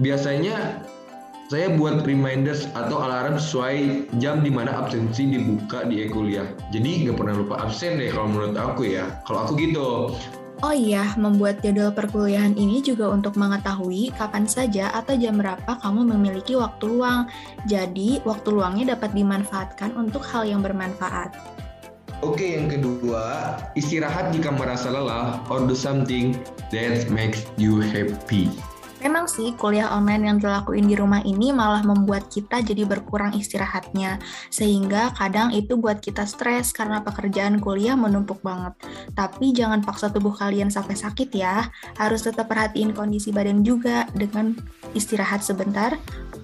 biasanya 0.00 0.80
saya 1.46 1.70
buat 1.78 2.02
reminders 2.02 2.66
atau 2.74 2.98
alarm 2.98 3.38
sesuai 3.38 4.10
jam 4.18 4.42
di 4.42 4.50
mana 4.50 4.74
absensi 4.74 5.30
dibuka 5.30 5.86
di 5.86 6.02
e-kuliah. 6.02 6.46
Jadi 6.74 7.06
nggak 7.06 7.16
pernah 7.22 7.34
lupa 7.38 7.54
absen 7.62 8.02
deh 8.02 8.10
kalau 8.10 8.26
menurut 8.34 8.58
aku 8.58 8.82
ya. 8.98 9.22
Kalau 9.22 9.46
aku 9.46 9.52
gitu. 9.54 10.10
Oh 10.64 10.72
iya, 10.72 11.12
membuat 11.20 11.60
jadwal 11.60 11.92
perkuliahan 11.92 12.56
ini 12.56 12.80
juga 12.80 13.12
untuk 13.12 13.36
mengetahui 13.36 14.08
kapan 14.16 14.48
saja 14.48 14.88
atau 14.96 15.12
jam 15.12 15.36
berapa 15.36 15.76
kamu 15.84 16.16
memiliki 16.16 16.56
waktu 16.56 16.88
luang. 16.88 17.28
Jadi, 17.68 18.24
waktu 18.24 18.56
luangnya 18.56 18.96
dapat 18.96 19.12
dimanfaatkan 19.12 19.92
untuk 20.00 20.24
hal 20.24 20.48
yang 20.48 20.64
bermanfaat. 20.64 21.36
Oke, 22.24 22.56
yang 22.56 22.72
kedua, 22.72 23.60
istirahat 23.76 24.32
jika 24.32 24.48
merasa 24.48 24.88
lelah 24.88 25.44
or 25.52 25.60
do 25.68 25.76
something 25.76 26.32
that 26.72 27.04
makes 27.12 27.44
you 27.60 27.76
happy. 27.76 28.48
Memang 29.06 29.30
sih, 29.30 29.54
kuliah 29.54 29.86
online 29.94 30.26
yang 30.26 30.42
dilakuin 30.42 30.90
di 30.90 30.98
rumah 30.98 31.22
ini 31.22 31.54
malah 31.54 31.78
membuat 31.86 32.26
kita 32.26 32.58
jadi 32.58 32.82
berkurang 32.82 33.38
istirahatnya. 33.38 34.18
Sehingga 34.50 35.14
kadang 35.14 35.54
itu 35.54 35.78
buat 35.78 36.02
kita 36.02 36.26
stres 36.26 36.74
karena 36.74 37.06
pekerjaan 37.06 37.62
kuliah 37.62 37.94
menumpuk 37.94 38.42
banget. 38.42 38.74
Tapi 39.14 39.54
jangan 39.54 39.86
paksa 39.86 40.10
tubuh 40.10 40.34
kalian 40.34 40.74
sampai 40.74 40.98
sakit 40.98 41.30
ya. 41.38 41.70
Harus 41.94 42.26
tetap 42.26 42.50
perhatiin 42.50 42.98
kondisi 42.98 43.30
badan 43.30 43.62
juga 43.62 44.10
dengan 44.10 44.58
istirahat 44.90 45.46
sebentar. 45.46 45.94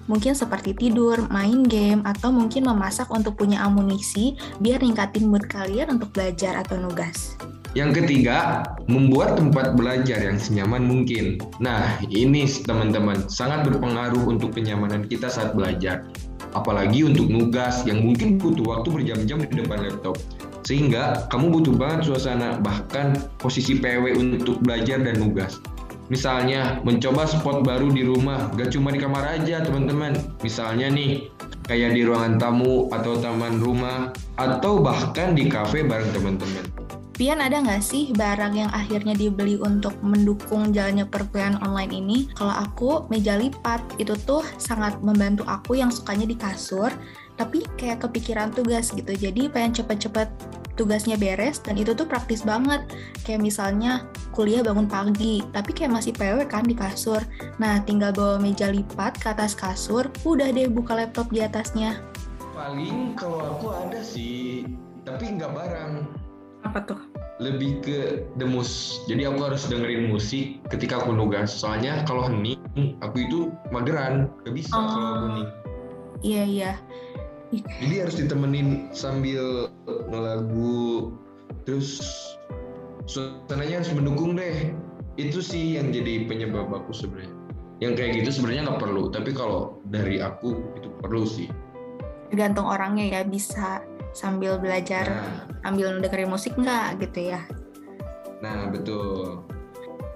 Mungkin 0.07 0.31
seperti 0.31 0.71
tidur, 0.71 1.19
main 1.35 1.67
game, 1.67 1.99
atau 2.07 2.31
mungkin 2.31 2.63
memasak 2.63 3.11
untuk 3.11 3.43
punya 3.43 3.59
amunisi 3.59 4.39
biar 4.63 4.79
ningkatin 4.79 5.27
mood 5.27 5.51
kalian 5.51 5.99
untuk 5.99 6.15
belajar 6.15 6.55
atau 6.63 6.79
nugas. 6.79 7.35
Yang 7.73 8.05
ketiga, 8.05 8.61
membuat 8.85 9.33
tempat 9.33 9.73
belajar 9.73 10.21
yang 10.21 10.37
senyaman 10.37 10.85
mungkin. 10.85 11.41
Nah, 11.57 11.97
ini 12.05 12.45
teman-teman 12.61 13.25
sangat 13.25 13.65
berpengaruh 13.65 14.29
untuk 14.29 14.53
kenyamanan 14.53 15.09
kita 15.09 15.25
saat 15.25 15.57
belajar. 15.57 16.05
Apalagi 16.53 17.01
untuk 17.01 17.25
nugas 17.33 17.81
yang 17.89 18.05
mungkin 18.05 18.37
butuh 18.37 18.77
waktu 18.77 18.93
berjam-jam 18.93 19.41
di 19.41 19.57
depan 19.57 19.81
laptop. 19.81 20.21
Sehingga 20.61 21.25
kamu 21.33 21.59
butuh 21.59 21.73
banget 21.73 22.07
suasana, 22.07 22.61
bahkan 22.61 23.17
posisi 23.41 23.81
PW 23.81 24.15
untuk 24.15 24.61
belajar 24.61 25.01
dan 25.01 25.17
nugas. 25.17 25.57
Misalnya, 26.11 26.83
mencoba 26.85 27.25
spot 27.25 27.65
baru 27.65 27.89
di 27.89 28.05
rumah, 28.05 28.51
gak 28.53 28.75
cuma 28.75 28.93
di 28.93 28.99
kamar 29.01 29.39
aja 29.39 29.65
teman-teman. 29.65 30.13
Misalnya 30.45 30.91
nih, 30.91 31.31
kayak 31.65 31.95
di 31.95 32.05
ruangan 32.05 32.37
tamu 32.37 32.91
atau 32.91 33.17
taman 33.17 33.57
rumah, 33.59 34.13
atau 34.35 34.83
bahkan 34.83 35.33
di 35.33 35.47
kafe 35.47 35.81
bareng 35.83 36.11
teman-teman. 36.11 36.82
Pian 37.13 37.45
ada 37.45 37.61
nggak 37.61 37.85
sih 37.85 38.09
barang 38.09 38.57
yang 38.57 38.73
akhirnya 38.73 39.13
dibeli 39.13 39.61
untuk 39.61 39.93
mendukung 40.01 40.73
jalannya 40.73 41.05
perkuliahan 41.05 41.61
online 41.61 41.93
ini? 41.93 42.17
Kalau 42.33 42.57
aku, 42.57 43.05
meja 43.13 43.37
lipat 43.37 43.85
itu 44.01 44.17
tuh 44.25 44.41
sangat 44.57 44.97
membantu 45.05 45.45
aku 45.45 45.77
yang 45.77 45.93
sukanya 45.93 46.25
di 46.25 46.33
kasur, 46.33 46.89
tapi 47.37 47.69
kayak 47.77 48.01
kepikiran 48.01 48.49
tugas 48.49 48.89
gitu. 48.89 49.13
Jadi 49.13 49.45
pengen 49.45 49.77
cepet-cepet 49.77 50.25
tugasnya 50.73 51.13
beres 51.21 51.61
dan 51.61 51.77
itu 51.77 51.93
tuh 51.93 52.09
praktis 52.09 52.41
banget. 52.41 52.81
Kayak 53.21 53.45
misalnya 53.45 54.09
kuliah 54.33 54.65
bangun 54.65 54.89
pagi, 54.89 55.45
tapi 55.53 55.69
kayak 55.69 55.93
masih 55.93 56.17
PW 56.17 56.49
kan 56.49 56.65
di 56.65 56.73
kasur. 56.73 57.21
Nah, 57.61 57.77
tinggal 57.85 58.09
bawa 58.09 58.41
meja 58.41 58.73
lipat 58.73 59.21
ke 59.21 59.37
atas 59.37 59.53
kasur, 59.53 60.09
udah 60.25 60.49
deh 60.49 60.65
buka 60.65 60.97
laptop 60.97 61.29
di 61.29 61.45
atasnya. 61.45 62.01
Paling 62.57 63.13
kalau 63.13 63.53
aku 63.53 63.69
ada 63.69 64.01
sih, 64.01 64.65
tapi 65.05 65.37
nggak 65.37 65.53
bareng. 65.53 66.23
Apa 66.63 66.79
tuh? 66.83 66.99
Lebih 67.41 67.71
ke 67.83 67.97
demus. 68.37 69.01
Jadi 69.09 69.27
aku 69.27 69.39
harus 69.43 69.67
dengerin 69.67 70.07
musik 70.07 70.63
ketika 70.71 71.03
aku 71.03 71.11
nugas. 71.11 71.51
Soalnya 71.51 72.05
kalau 72.07 72.25
hening, 72.25 72.59
aku 73.03 73.25
itu 73.25 73.39
mageran. 73.69 74.31
Gak 74.47 74.53
bisa 74.55 74.71
Oh. 74.71 74.81
kalau 74.81 75.07
aku 75.11 75.25
hening. 75.27 75.49
Iya, 76.23 76.43
iya. 76.47 76.71
Jadi 77.53 77.95
harus 77.99 78.15
ditemenin 78.17 78.89
sambil 78.95 79.69
ngelagu. 80.09 81.11
Terus 81.67 81.99
suasananya 83.05 83.83
harus 83.83 83.91
mendukung 83.93 84.33
deh. 84.33 84.71
Itu 85.19 85.43
sih 85.43 85.77
yang 85.77 85.93
jadi 85.93 86.25
penyebab 86.25 86.71
aku 86.73 86.95
sebenarnya. 86.95 87.29
Yang 87.81 87.93
kayak 87.99 88.11
gitu 88.23 88.29
sebenarnya 88.39 88.61
nggak 88.71 88.81
perlu. 88.81 89.03
Tapi 89.11 89.29
kalau 89.35 89.77
dari 89.91 90.23
aku 90.23 90.57
itu 90.79 90.87
perlu 91.01 91.27
sih. 91.27 91.49
tergantung 92.33 92.65
orangnya 92.65 93.05
ya 93.05 93.21
bisa 93.21 93.85
sambil 94.13 94.61
belajar 94.61 95.09
Nah, 95.09 95.69
ambil 95.73 95.99
dengerin 95.99 96.29
musik 96.29 96.53
nggak 96.55 97.01
gitu 97.01 97.33
ya 97.33 97.41
Nah, 98.43 98.67
betul. 98.67 99.39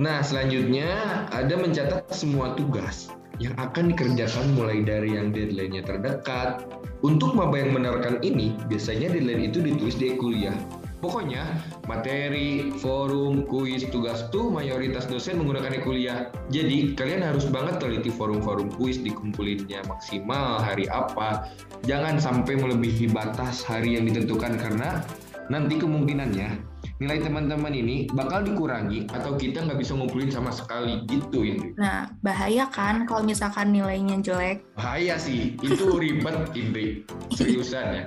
Nah, 0.04 0.20
selanjutnya 0.20 0.92
ada 1.32 1.56
mencatat 1.56 2.12
semua 2.12 2.54
tugas 2.60 3.08
yang 3.40 3.56
akan 3.56 3.96
dikerjakan 3.96 4.52
mulai 4.54 4.84
dari 4.84 5.16
yang 5.16 5.32
deadline-nya 5.32 5.88
terdekat. 5.88 6.68
Untuk 7.08 7.32
maba 7.38 7.56
yang 7.56 7.72
menerapkan 7.72 8.20
ini, 8.20 8.58
biasanya 8.68 9.16
deadline 9.16 9.48
itu 9.48 9.64
ditulis 9.64 9.96
di 9.96 10.20
kuliah. 10.20 10.54
Pokoknya, 10.98 11.62
materi, 11.86 12.74
forum, 12.82 13.46
kuis, 13.46 13.86
tugas 13.94 14.26
tuh 14.34 14.50
mayoritas 14.50 15.06
dosen 15.06 15.38
menggunakan 15.38 15.86
kuliah. 15.86 16.34
Jadi, 16.50 16.98
kalian 16.98 17.22
harus 17.22 17.46
banget 17.46 17.78
teliti 17.78 18.10
forum-forum 18.10 18.74
kuis 18.82 18.98
dikumpulinnya 18.98 19.86
maksimal 19.86 20.58
hari 20.58 20.90
apa. 20.90 21.54
Jangan 21.86 22.18
sampai 22.18 22.58
melebihi 22.58 23.14
batas 23.14 23.62
hari 23.62 24.02
yang 24.02 24.10
ditentukan 24.10 24.58
karena 24.58 25.06
nanti 25.54 25.78
kemungkinannya 25.78 26.78
nilai 26.98 27.22
teman-teman 27.22 27.74
ini 27.78 28.10
bakal 28.10 28.42
dikurangi 28.42 29.06
atau 29.14 29.38
kita 29.38 29.62
nggak 29.70 29.78
bisa 29.78 29.94
ngumpulin 29.94 30.34
sama 30.34 30.50
sekali 30.50 31.06
gitu 31.06 31.46
Indri. 31.46 31.78
nah 31.78 32.10
bahaya 32.26 32.66
kan 32.74 33.06
kalau 33.06 33.22
misalkan 33.22 33.70
nilainya 33.70 34.18
jelek 34.26 34.66
Bahaya 34.74 35.18
sih, 35.22 35.54
itu 35.62 35.86
ribet 35.98 36.38
Indri. 36.58 37.06
Seriusan 37.34 37.86
ya. 37.94 38.04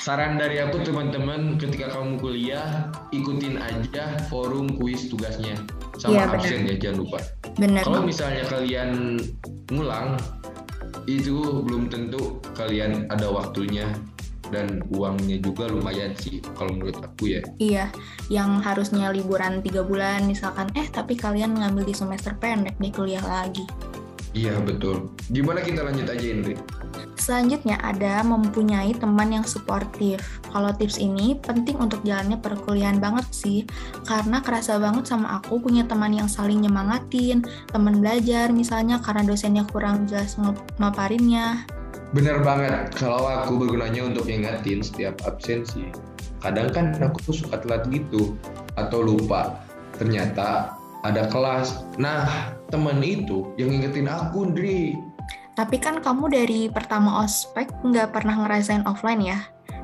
Saran 0.00 0.40
dari 0.40 0.62
aku 0.62 0.80
teman-teman 0.80 1.60
ketika 1.60 1.92
kamu 1.92 2.16
kuliah 2.22 2.88
ikutin 3.12 3.60
aja 3.60 4.16
forum 4.32 4.70
kuis 4.78 5.10
tugasnya 5.12 5.58
sama 6.00 6.24
benar. 6.24 6.40
absen 6.40 6.64
ya 6.64 6.74
jangan 6.78 6.96
lupa. 7.04 7.18
bener 7.60 7.82
Kalau 7.84 8.02
misalnya 8.06 8.44
kalian 8.48 9.20
ngulang 9.68 10.16
itu 11.10 11.64
belum 11.66 11.90
tentu 11.90 12.38
kalian 12.54 13.10
ada 13.10 13.26
waktunya 13.28 13.90
dan 14.52 14.84
uangnya 14.92 15.40
juga 15.40 15.64
lumayan 15.66 16.12
sih 16.20 16.44
kalau 16.54 16.76
menurut 16.76 17.00
aku 17.00 17.32
ya. 17.32 17.40
iya 17.56 17.84
yang 18.28 18.60
harusnya 18.60 19.08
liburan 19.08 19.64
tiga 19.64 19.80
bulan 19.80 20.28
misalkan 20.28 20.68
eh 20.76 20.84
tapi 20.92 21.16
kalian 21.16 21.56
ngambil 21.56 21.88
di 21.88 21.96
semester 21.96 22.36
pendek 22.36 22.76
nih 22.76 22.92
kuliah 22.92 23.24
lagi 23.24 23.64
Iya 24.32 24.56
betul. 24.64 25.12
Gimana 25.28 25.60
kita 25.60 25.84
lanjut 25.84 26.08
aja 26.08 26.24
Indri? 26.24 26.56
Selanjutnya 27.20 27.76
ada 27.84 28.24
mempunyai 28.24 28.96
teman 28.96 29.28
yang 29.28 29.44
suportif. 29.44 30.24
Kalau 30.48 30.72
tips 30.72 30.96
ini 30.96 31.36
penting 31.36 31.76
untuk 31.76 32.00
jalannya 32.02 32.40
perkuliahan 32.40 32.96
banget 32.96 33.28
sih, 33.30 33.68
karena 34.08 34.40
kerasa 34.40 34.80
banget 34.80 35.06
sama 35.06 35.38
aku 35.38 35.60
punya 35.60 35.84
teman 35.84 36.16
yang 36.16 36.26
saling 36.26 36.64
nyemangatin, 36.64 37.44
teman 37.70 38.00
belajar 38.00 38.48
misalnya 38.50 38.98
karena 39.04 39.22
dosennya 39.28 39.68
kurang 39.68 40.08
jelas 40.08 40.40
ngemaparinnya. 40.40 41.68
Bener 42.16 42.40
banget. 42.40 42.92
Kalau 42.96 43.28
aku 43.28 43.60
bergunanya 43.60 44.08
untuk 44.08 44.26
ingatin 44.32 44.80
setiap 44.80 45.20
absen 45.28 45.64
sih. 45.68 45.92
kadang 46.42 46.74
kan 46.74 46.98
aku 46.98 47.30
suka 47.30 47.62
telat 47.62 47.86
gitu 47.94 48.34
atau 48.74 48.98
lupa 48.98 49.62
ternyata 49.94 50.74
ada 51.06 51.30
kelas 51.30 51.86
nah 52.02 52.50
teman 52.72 53.04
itu 53.04 53.52
yang 53.60 53.68
ngingetin 53.70 54.08
aku 54.08 54.48
Dri 54.48 54.96
Tapi 55.52 55.76
kan 55.76 56.00
kamu 56.00 56.32
dari 56.32 56.60
pertama 56.72 57.20
ospek 57.20 57.68
nggak 57.84 58.16
pernah 58.16 58.40
ngerasain 58.40 58.88
offline 58.88 59.20
ya? 59.20 59.36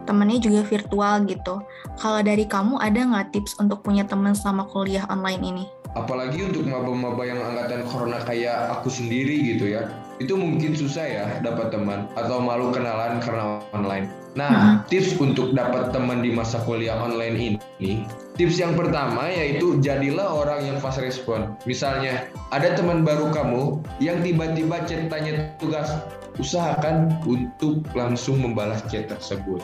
Temennya 0.09 0.41
juga 0.41 0.65
virtual 0.65 1.29
gitu. 1.29 1.61
Kalau 2.01 2.25
dari 2.25 2.49
kamu 2.49 2.81
ada 2.81 3.05
nggak 3.05 3.37
tips 3.37 3.61
untuk 3.61 3.85
punya 3.85 4.09
teman 4.09 4.33
selama 4.33 4.65
kuliah 4.73 5.05
online 5.13 5.45
ini? 5.45 5.69
apalagi 5.97 6.45
untuk 6.45 6.69
maba-maba 6.69 7.25
yang 7.25 7.41
angkatan 7.41 7.83
corona 7.89 8.21
kayak 8.23 8.69
aku 8.77 8.93
sendiri 8.93 9.57
gitu 9.57 9.73
ya 9.73 9.89
itu 10.21 10.35
mungkin 10.37 10.77
susah 10.77 11.07
ya 11.07 11.27
dapat 11.41 11.73
teman 11.73 12.05
atau 12.19 12.43
malu 12.43 12.69
kenalan 12.75 13.23
karena 13.25 13.63
online 13.73 14.07
nah 14.37 14.85
tips 14.87 15.17
untuk 15.17 15.57
dapat 15.57 15.91
teman 15.91 16.21
di 16.21 16.31
masa 16.31 16.61
kuliah 16.69 16.99
online 17.01 17.65
ini 17.81 18.05
tips 18.39 18.57
yang 18.57 18.79
pertama 18.79 19.27
yaitu 19.27 19.83
jadilah 19.83 20.47
orang 20.47 20.63
yang 20.63 20.79
fast 20.79 21.03
respon 21.03 21.59
misalnya 21.67 22.31
ada 22.55 22.73
teman 22.79 23.03
baru 23.03 23.35
kamu 23.35 23.83
yang 23.99 24.23
tiba-tiba 24.23 24.87
chat 24.87 25.11
tanya 25.11 25.51
tugas 25.59 25.91
usahakan 26.39 27.11
untuk 27.27 27.83
langsung 27.99 28.39
membalas 28.39 28.81
chat 28.87 29.11
tersebut 29.11 29.61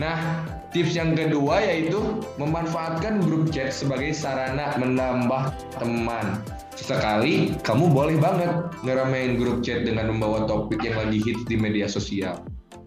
Nah, 0.00 0.48
tips 0.72 0.96
yang 0.96 1.12
kedua 1.12 1.60
yaitu 1.60 2.00
memanfaatkan 2.40 3.20
grup 3.20 3.52
chat 3.52 3.68
sebagai 3.68 4.16
sarana 4.16 4.72
menambah 4.80 5.52
teman. 5.76 6.40
Sekali, 6.72 7.52
kamu 7.60 7.92
boleh 7.92 8.16
banget 8.16 8.48
ngeramein 8.80 9.36
grup 9.36 9.60
chat 9.60 9.84
dengan 9.84 10.08
membawa 10.16 10.48
topik 10.48 10.80
yang 10.80 10.96
lagi 10.96 11.20
hits 11.20 11.44
di 11.44 11.60
media 11.60 11.84
sosial. 11.84 12.40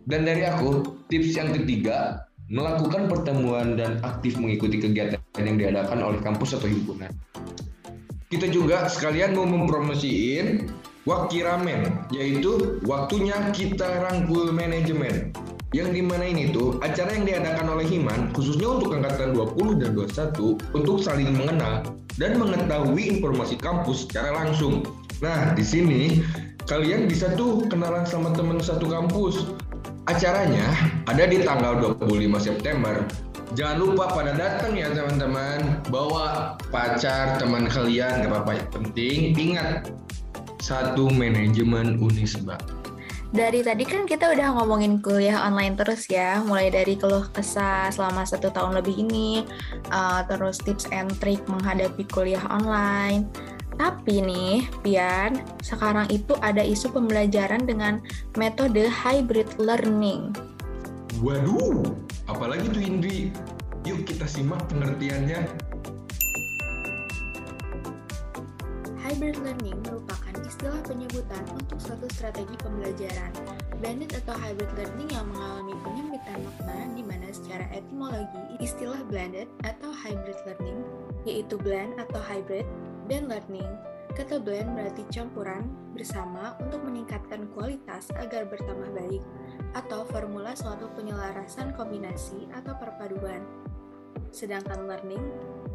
Dan 0.09 0.25
dari 0.25 0.41
aku, 0.47 0.97
tips 1.13 1.37
yang 1.37 1.53
ketiga, 1.53 2.25
melakukan 2.51 3.07
pertemuan 3.07 3.79
dan 3.79 3.99
aktif 4.03 4.35
mengikuti 4.39 4.79
kegiatan 4.79 5.19
yang 5.39 5.57
diadakan 5.59 5.99
oleh 6.03 6.19
kampus 6.19 6.55
atau 6.55 6.67
himpunan. 6.67 7.11
Kita 8.27 8.49
juga 8.49 8.89
sekalian 8.89 9.37
mau 9.37 9.45
mempromosiin 9.45 10.67
Wakiramen, 11.03 12.07
yaitu 12.15 12.79
waktunya 12.87 13.35
kita 13.51 14.07
rangkul 14.07 14.55
manajemen 14.55 15.35
yang 15.75 15.91
di 15.91 16.05
mana 16.05 16.23
ini 16.29 16.53
tuh 16.53 16.79
acara 16.79 17.17
yang 17.17 17.25
diadakan 17.25 17.75
oleh 17.75 17.83
Himan 17.89 18.29
khususnya 18.31 18.77
untuk 18.77 18.93
angkatan 18.93 19.33
20 19.35 19.81
dan 19.81 19.91
21 19.97 20.77
untuk 20.77 20.97
saling 21.01 21.33
mengenal 21.33 21.83
dan 22.15 22.37
mengetahui 22.37 23.19
informasi 23.19 23.57
kampus 23.57 24.05
secara 24.05 24.37
langsung. 24.37 24.85
Nah, 25.19 25.51
di 25.57 25.65
sini 25.65 26.21
kalian 26.69 27.09
bisa 27.09 27.33
tuh 27.33 27.65
kenalan 27.67 28.05
sama 28.05 28.31
teman 28.37 28.61
satu 28.61 28.85
kampus. 28.85 29.49
Acaranya 30.03 30.67
ada 31.07 31.23
di 31.23 31.47
tanggal 31.47 31.95
25 31.95 32.35
September. 32.35 33.07
Jangan 33.55 33.77
lupa 33.79 34.11
pada 34.11 34.35
datang 34.35 34.75
ya 34.75 34.91
teman-teman. 34.91 35.79
Bawa 35.87 36.59
pacar, 36.75 37.39
teman 37.39 37.71
kalian, 37.71 38.27
gak 38.27 38.31
apa-apa. 38.35 38.67
Penting 38.75 39.31
ingat 39.39 39.87
satu 40.59 41.07
manajemen 41.07 42.03
Unisba. 42.03 42.59
Dari 43.33 43.63
tadi 43.65 43.87
kan 43.87 44.03
kita 44.03 44.29
udah 44.29 44.59
ngomongin 44.59 44.99
kuliah 44.99 45.41
online 45.47 45.79
terus 45.79 46.05
ya, 46.11 46.43
mulai 46.43 46.69
dari 46.69 46.99
keluh 46.99 47.25
kesah 47.33 47.89
selama 47.89 48.27
satu 48.27 48.51
tahun 48.51 48.77
lebih 48.77 49.07
ini, 49.07 49.47
uh, 49.89 50.21
terus 50.27 50.59
tips 50.59 50.85
and 50.91 51.09
trick 51.17 51.41
menghadapi 51.49 52.03
kuliah 52.11 52.43
online. 52.51 53.25
Tapi 53.73 54.21
nih, 54.21 54.69
Pian, 54.85 55.41
sekarang 55.65 56.05
itu 56.13 56.37
ada 56.45 56.61
isu 56.61 56.93
pembelajaran 56.93 57.65
dengan 57.65 58.05
metode 58.37 58.85
hybrid 58.85 59.49
learning. 59.57 60.29
Waduh, 61.21 61.81
apalagi 62.29 62.69
tuh 62.69 62.83
Indri? 62.83 63.33
Yuk 63.83 64.05
kita 64.05 64.29
simak 64.29 64.61
pengertiannya. 64.69 65.43
Hybrid 69.03 69.37
learning 69.43 69.77
merupakan 69.83 70.35
istilah 70.47 70.79
penyebutan 70.87 71.43
untuk 71.53 71.77
suatu 71.81 72.07
strategi 72.15 72.55
pembelajaran. 72.61 73.31
Blended 73.83 74.15
atau 74.23 74.33
hybrid 74.37 74.71
learning 74.79 75.09
yang 75.11 75.27
mengalami 75.27 75.75
penyempitan 75.83 76.39
makna 76.45 76.77
di 76.95 77.03
mana 77.03 77.27
secara 77.35 77.67
etimologi 77.75 78.41
istilah 78.63 79.01
blended 79.11 79.51
atau 79.67 79.91
hybrid 79.91 80.39
learning 80.47 80.79
yaitu 81.27 81.59
blend 81.59 81.99
atau 81.99 82.23
hybrid 82.23 82.63
dan 83.07 83.27
learning. 83.27 83.67
Kata 84.13 84.37
blend 84.37 84.77
berarti 84.77 85.01
campuran 85.09 85.65
bersama 85.97 86.53
untuk 86.61 86.85
meningkatkan 86.85 87.49
kualitas 87.57 88.13
agar 88.13 88.45
bertambah 88.45 88.93
baik 88.93 89.23
atau 89.73 90.05
formula 90.05 90.53
suatu 90.53 90.85
penyelarasan 90.93 91.73
kombinasi 91.73 92.45
atau 92.53 92.77
perpaduan. 92.77 93.41
Sedangkan 94.29 94.85
learning 94.85 95.21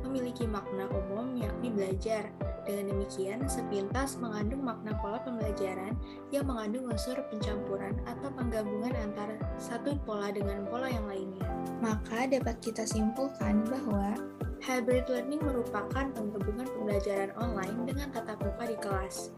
memiliki 0.06 0.46
makna 0.46 0.86
umum 0.90 1.34
yakni 1.34 1.74
belajar. 1.74 2.30
Dengan 2.62 2.92
demikian, 2.92 3.48
sepintas 3.48 4.20
mengandung 4.20 4.60
makna 4.60 4.92
pola 5.00 5.16
pembelajaran 5.24 5.96
yang 6.28 6.44
mengandung 6.44 6.92
unsur 6.92 7.16
pencampuran 7.32 7.96
atau 8.04 8.28
penggabungan 8.36 8.92
antara 8.92 9.40
satu 9.56 9.96
pola 10.04 10.28
dengan 10.28 10.68
pola 10.68 10.92
yang 10.92 11.08
lainnya. 11.08 11.48
Maka 11.80 12.28
dapat 12.28 12.60
kita 12.60 12.84
simpulkan 12.84 13.64
bahwa 13.66 14.20
hybrid 14.62 15.06
learning 15.06 15.40
merupakan 15.42 16.06
penggabungan 16.12 16.66
pembelajaran 16.66 17.30
online 17.38 17.78
dengan 17.86 18.08
tatap 18.10 18.38
muka 18.42 18.64
di 18.66 18.76
kelas. 18.78 19.30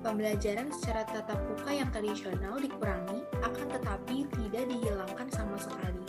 Pembelajaran 0.00 0.72
secara 0.74 1.06
tatap 1.06 1.38
muka 1.46 1.70
yang 1.70 1.88
tradisional 1.92 2.56
dikurangi, 2.58 3.20
akan 3.44 3.66
tetapi 3.70 4.16
tidak 4.32 4.64
dihilangkan 4.66 5.28
sama 5.30 5.56
sekali. 5.60 6.02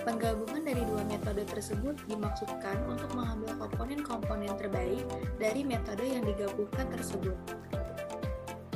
Penggabungan 0.00 0.64
dari 0.64 0.80
dua 0.88 1.04
metode 1.04 1.44
tersebut 1.44 1.92
dimaksudkan 2.08 2.76
untuk 2.88 3.12
mengambil 3.12 3.52
komponen-komponen 3.60 4.52
terbaik 4.56 5.04
dari 5.36 5.60
metode 5.60 6.04
yang 6.08 6.24
digabungkan 6.24 6.88
tersebut. 6.88 7.36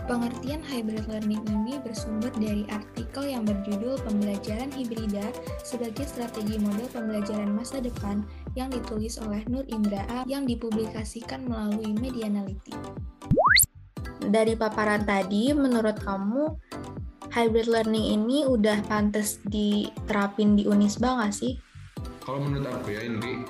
Pengertian 0.04 0.60
hybrid 0.60 1.08
learning 1.08 1.40
ini 1.48 1.80
bersumber 1.80 2.28
dari 2.36 2.68
artikel 2.68 3.24
yang 3.24 3.48
berjudul 3.48 3.96
Pembelajaran 4.04 4.68
Hibrida 4.68 5.32
sebagai 5.64 6.04
Strategi 6.04 6.60
Model 6.60 6.84
Pembelajaran 6.92 7.48
Masa 7.48 7.80
Depan 7.80 8.20
yang 8.52 8.68
ditulis 8.68 9.16
oleh 9.24 9.40
Nur 9.48 9.64
Indra 9.72 10.04
A 10.12 10.28
yang 10.28 10.44
dipublikasikan 10.44 11.48
melalui 11.48 11.96
Media 11.96 12.28
Analytics. 12.28 12.84
Dari 14.28 14.52
paparan 14.52 15.08
tadi, 15.08 15.56
menurut 15.56 15.96
kamu 15.96 16.52
hybrid 17.32 17.64
learning 17.64 18.20
ini 18.20 18.44
udah 18.44 18.84
pantas 18.84 19.40
diterapin 19.48 20.52
di 20.52 20.68
Unisba 20.68 21.16
nggak 21.16 21.32
sih? 21.32 21.56
Kalau 22.20 22.44
menurut 22.44 22.68
aku 22.68 22.92
ya 22.92 23.08
Indri, 23.08 23.40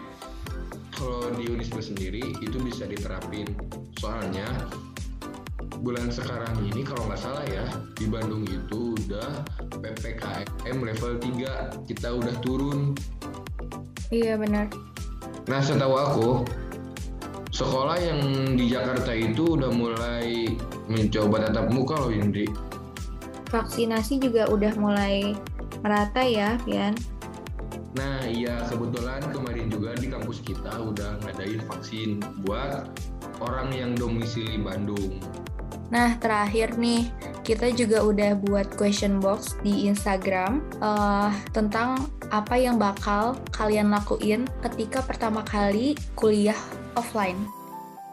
kalau 0.94 1.34
di 1.34 1.50
Unisba 1.50 1.82
sendiri 1.82 2.22
itu 2.38 2.62
bisa 2.62 2.86
diterapin. 2.86 3.50
Soalnya 3.98 4.46
bulan 5.84 6.08
sekarang 6.08 6.56
ini 6.64 6.80
kalau 6.80 7.04
nggak 7.04 7.20
salah 7.20 7.44
ya 7.44 7.68
di 8.00 8.08
Bandung 8.08 8.48
itu 8.48 8.96
udah 9.04 9.44
PPKM 9.84 10.76
level 10.80 11.12
3 11.20 11.84
kita 11.84 12.08
udah 12.08 12.34
turun. 12.40 12.96
Iya 14.08 14.40
benar. 14.40 14.72
Nah 15.44 15.60
setahu 15.60 15.94
aku 15.94 16.28
sekolah 17.52 18.00
yang 18.00 18.20
di 18.56 18.72
Jakarta 18.72 19.12
itu 19.12 19.60
udah 19.60 19.68
mulai 19.68 20.56
mencoba 20.88 21.46
tatap 21.46 21.68
muka 21.68 22.00
loh 22.00 22.08
Indri. 22.10 22.48
Vaksinasi 23.52 24.18
juga 24.24 24.48
udah 24.48 24.72
mulai 24.80 25.36
merata 25.84 26.24
ya, 26.24 26.56
Pian. 26.64 26.96
Nah 27.94 28.26
iya 28.26 28.66
kebetulan 28.66 29.22
kemarin 29.30 29.70
juga 29.70 29.94
di 29.94 30.10
kampus 30.10 30.42
kita 30.42 30.80
udah 30.80 31.20
ngadain 31.22 31.62
vaksin 31.68 32.18
buat 32.42 32.90
orang 33.38 33.70
yang 33.70 33.92
domisili 33.94 34.58
Bandung. 34.58 35.20
Nah, 35.92 36.16
terakhir 36.16 36.80
nih, 36.80 37.12
kita 37.44 37.68
juga 37.76 38.00
udah 38.00 38.40
buat 38.40 38.72
question 38.80 39.20
box 39.20 39.60
di 39.60 39.84
Instagram 39.84 40.64
uh, 40.80 41.28
tentang 41.52 42.08
apa 42.32 42.56
yang 42.56 42.80
bakal 42.80 43.36
kalian 43.52 43.92
lakuin 43.92 44.48
ketika 44.64 45.04
pertama 45.04 45.44
kali 45.44 45.92
kuliah 46.16 46.56
offline. 46.96 47.36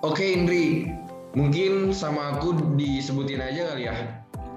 Oke 0.03 0.35
Indri, 0.35 0.91
mungkin 1.37 1.95
sama 1.95 2.37
aku 2.37 2.75
disebutin 2.75 3.39
aja 3.39 3.71
kali 3.71 3.87
ya. 3.87 3.95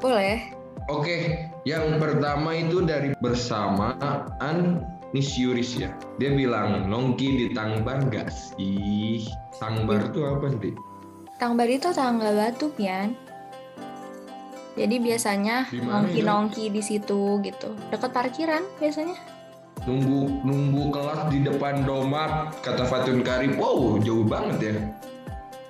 Boleh. 0.03 0.51
Oke, 0.93 1.49
yang 1.65 1.97
pertama 1.97 2.53
itu 2.53 2.85
dari 2.85 3.17
bersamaan 3.25 4.85
Nisyuris 5.17 5.81
ya. 5.81 5.95
Dia 6.21 6.35
bilang, 6.35 6.91
nongki 6.91 7.29
di 7.41 7.47
Tangbar 7.57 8.05
gak 8.13 8.29
sih? 8.29 9.25
Tangbar 9.63 10.13
itu 10.13 10.27
apa 10.29 10.53
nih? 10.61 10.77
Tangbar 11.35 11.67
itu 11.67 11.91
tangga 11.91 12.31
batu, 12.31 12.71
Pian. 12.71 13.19
Jadi 14.75 14.99
biasanya 14.99 15.71
nongki-nongki 15.71 16.67
di 16.71 16.83
situ 16.83 17.39
gitu. 17.43 17.75
Dekat 17.95 18.11
parkiran 18.11 18.63
biasanya. 18.83 19.15
Nunggu 19.87 20.43
nunggu 20.43 20.91
kelas 20.91 21.31
di 21.31 21.47
depan 21.47 21.87
Domat, 21.87 22.59
kata 22.63 22.87
Fatun 22.87 23.23
Karib. 23.23 23.55
Wow, 23.59 24.03
jauh 24.03 24.27
banget 24.27 24.59
ya. 24.63 24.75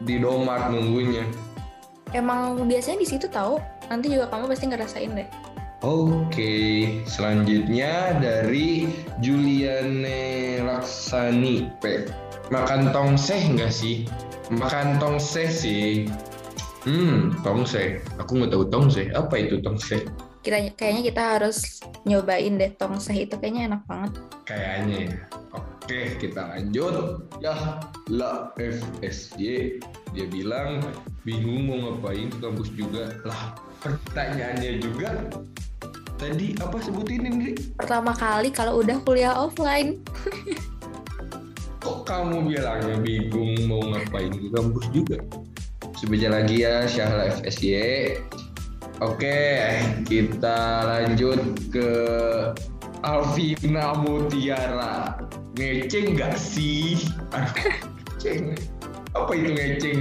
Di 0.01 0.17
Domat 0.21 0.73
nunggunya. 0.73 1.25
Emang 2.17 2.57
biasanya 2.65 3.01
di 3.01 3.09
situ 3.09 3.29
tahu. 3.29 3.61
Nanti 3.93 4.09
juga 4.09 4.33
kamu 4.33 4.49
pasti 4.49 4.65
ngerasain 4.73 5.13
deh. 5.13 5.29
Oke, 5.85 6.55
selanjutnya 7.05 8.17
dari 8.17 8.89
Juliane 9.21 10.65
Laksani 10.65 11.69
P. 11.77 12.09
Makan 12.49 12.89
tongseh 12.89 13.53
nggak 13.53 13.69
sih? 13.69 14.09
Makan 14.53 15.01
tongseh 15.01 15.49
sih. 15.49 16.05
Hmm, 16.85 17.33
tongseh. 17.41 18.05
Aku 18.21 18.37
nggak 18.37 18.53
tahu 18.53 18.65
tongseh. 18.69 19.09
Apa 19.17 19.41
itu 19.41 19.57
tongseh? 19.65 20.05
Kita 20.45 20.61
kayaknya 20.77 21.03
kita 21.09 21.23
harus 21.39 21.81
nyobain 22.05 22.61
deh 22.61 22.77
tongseh 22.77 23.25
itu 23.25 23.41
kayaknya 23.41 23.73
enak 23.73 23.83
banget. 23.89 24.13
Kayaknya 24.45 24.99
ya. 25.09 25.21
Oke, 25.57 26.01
kita 26.21 26.43
lanjut. 26.53 27.25
Ya, 27.41 27.81
La 28.13 28.53
FSY. 28.61 29.81
Dia 30.13 30.27
bilang 30.29 30.85
bingung 31.25 31.65
mau 31.65 31.77
ngapain 31.81 32.29
ke 32.29 32.39
kampus 32.45 32.69
juga. 32.77 33.17
Lah, 33.25 33.57
pertanyaannya 33.81 34.85
juga 34.85 35.25
tadi 36.21 36.53
apa 36.61 36.77
sebutin 36.85 37.29
Indri? 37.29 37.53
Pertama 37.81 38.13
kali 38.13 38.53
kalau 38.53 38.85
udah 38.85 39.01
kuliah 39.09 39.33
offline. 39.33 40.05
Kamu 42.05 42.45
bilangnya 42.45 43.01
bingung 43.01 43.57
mau 43.65 43.81
ngapain 43.81 44.29
ke 44.29 44.49
kampus 44.53 44.85
juga? 44.93 45.17
Sebaca 45.97 46.29
lagi 46.37 46.61
ya 46.61 46.85
Syahla 46.85 47.33
FSY. 47.41 48.21
Oke, 49.01 49.73
kita 50.05 50.85
lanjut 50.85 51.41
ke 51.73 51.91
Alvina 53.01 53.97
Mutiara. 53.97 55.17
Ngeceng 55.57 56.21
nggak 56.21 56.37
sih? 56.37 57.09
Ngeceng. 57.33 58.53
Apa 59.17 59.31
itu 59.33 59.49
ngeceng? 59.57 60.01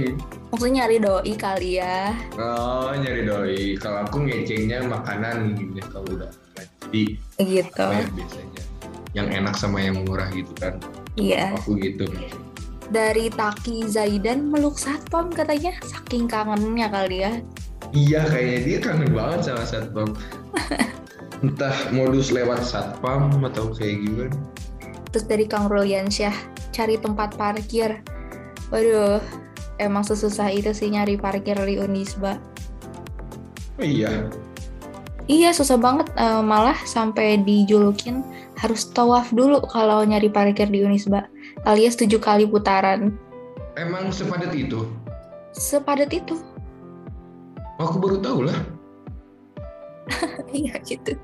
Maksudnya 0.52 0.84
nyari 0.84 0.96
doi 1.00 1.32
kali 1.34 1.70
ya. 1.80 2.12
Oh, 2.36 2.92
nyari 2.94 3.24
doi. 3.24 3.60
Kalau 3.80 4.04
aku 4.04 4.28
ngecengnya 4.28 4.84
makanan 4.84 5.56
ya 5.72 5.84
kalau 5.88 6.06
udah 6.12 6.30
jadi 6.84 7.16
Gitu. 7.40 7.80
apa 7.82 7.96
ya 7.96 8.06
biasanya 8.14 8.62
yang 9.16 9.28
enak 9.32 9.54
sama 9.58 9.82
yang 9.82 10.04
murah 10.06 10.28
gitu 10.30 10.52
kan. 10.60 10.78
Iya. 11.14 11.54
Aku 11.58 11.78
gitu. 11.78 12.06
Dari 12.90 13.32
Taki 13.32 13.88
Zaidan 13.88 14.50
meluk 14.50 14.76
satpam 14.76 15.32
katanya 15.32 15.74
saking 15.86 16.28
kangennya 16.28 16.90
kali 16.90 17.24
ya. 17.24 17.32
Iya 17.94 18.26
kayaknya 18.26 18.58
dia 18.66 18.78
kangen 18.82 19.10
banget 19.14 19.40
sama 19.50 19.64
satpam. 19.64 20.08
Entah 21.44 21.76
modus 21.94 22.34
lewat 22.34 22.66
satpam 22.66 23.30
atau 23.46 23.70
kayak 23.72 24.02
gimana. 24.02 24.36
Terus 25.14 25.24
dari 25.30 25.46
Kang 25.46 25.70
Ruliansyah 25.70 26.34
cari 26.74 26.98
tempat 26.98 27.38
parkir. 27.38 28.02
Waduh, 28.74 29.22
emang 29.78 30.02
sesusah 30.02 30.50
itu 30.50 30.74
sih 30.74 30.90
nyari 30.90 31.14
parkir 31.14 31.54
di 31.62 31.78
Unisba. 31.78 32.42
Oh 33.78 33.86
iya, 33.86 34.26
Iya, 35.24 35.56
susah 35.56 35.80
banget. 35.80 36.12
Eh, 36.20 36.42
malah 36.44 36.76
sampai 36.84 37.40
dijulukin 37.40 38.20
harus 38.58 38.86
tawaf 38.90 39.34
dulu 39.34 39.62
kalau 39.66 40.02
nyari 40.06 40.30
parkir 40.30 40.70
di 40.70 40.82
Unisba. 40.86 41.26
Alias 41.66 41.98
tujuh 41.98 42.18
kali 42.22 42.46
putaran. 42.46 43.14
emang 43.74 44.14
sepadat 44.14 44.54
itu. 44.54 44.86
Sepadat 45.50 46.10
itu. 46.14 46.38
Aku 47.82 47.98
baru 47.98 48.18
tahu 48.22 48.40
lah. 48.46 48.58
Iya 50.54 50.78
gitu. 50.86 51.18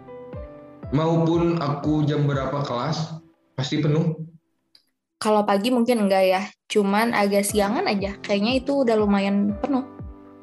Maupun 0.90 1.62
aku 1.62 2.02
jam 2.02 2.26
berapa 2.26 2.66
kelas 2.66 3.22
pasti 3.54 3.78
penuh. 3.78 4.18
Kalau 5.22 5.46
pagi 5.46 5.70
mungkin 5.70 6.08
enggak 6.08 6.24
ya. 6.26 6.42
Cuman 6.66 7.14
agak 7.14 7.46
siangan 7.46 7.86
aja. 7.86 8.18
Kayaknya 8.18 8.52
itu 8.58 8.82
udah 8.82 8.98
lumayan 8.98 9.54
penuh. 9.62 9.86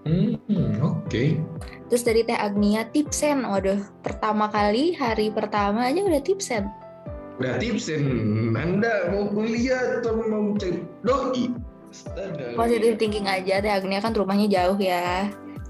Hmm, 0.08 0.80
oke. 0.80 1.24
Terus 1.92 2.04
dari 2.04 2.24
Teh 2.24 2.36
Agnia 2.36 2.88
tipsen. 2.90 3.44
Waduh, 3.44 3.84
pertama 4.02 4.48
kali 4.48 4.96
hari 4.96 5.28
pertama 5.30 5.88
aja 5.88 6.00
udah 6.04 6.24
tipsen. 6.24 6.72
Udah 7.38 7.60
tipsin, 7.62 8.02
Anda 8.58 9.14
mau 9.14 9.30
kuliah 9.30 10.02
atau 10.02 10.18
mau 10.26 10.56
cari 10.58 10.82
doi? 11.04 11.54
Positive 12.56 12.96
thinking 12.98 13.28
aja 13.30 13.60
Teh 13.60 13.72
Agnia 13.72 14.00
kan 14.00 14.16
rumahnya 14.16 14.48
jauh 14.48 14.80
ya. 14.80 15.28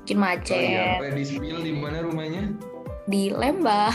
Mungkin 0.08 0.17
Oh 0.17 0.23
macet. 0.23 0.63
iya, 0.63 1.04
boleh 1.04 1.19
di 1.19 1.23
spill 1.28 1.60
di 1.67 1.73
mana 1.76 2.00
rumahnya? 2.00 2.56
Di 3.12 3.28
Lembang. 3.28 3.91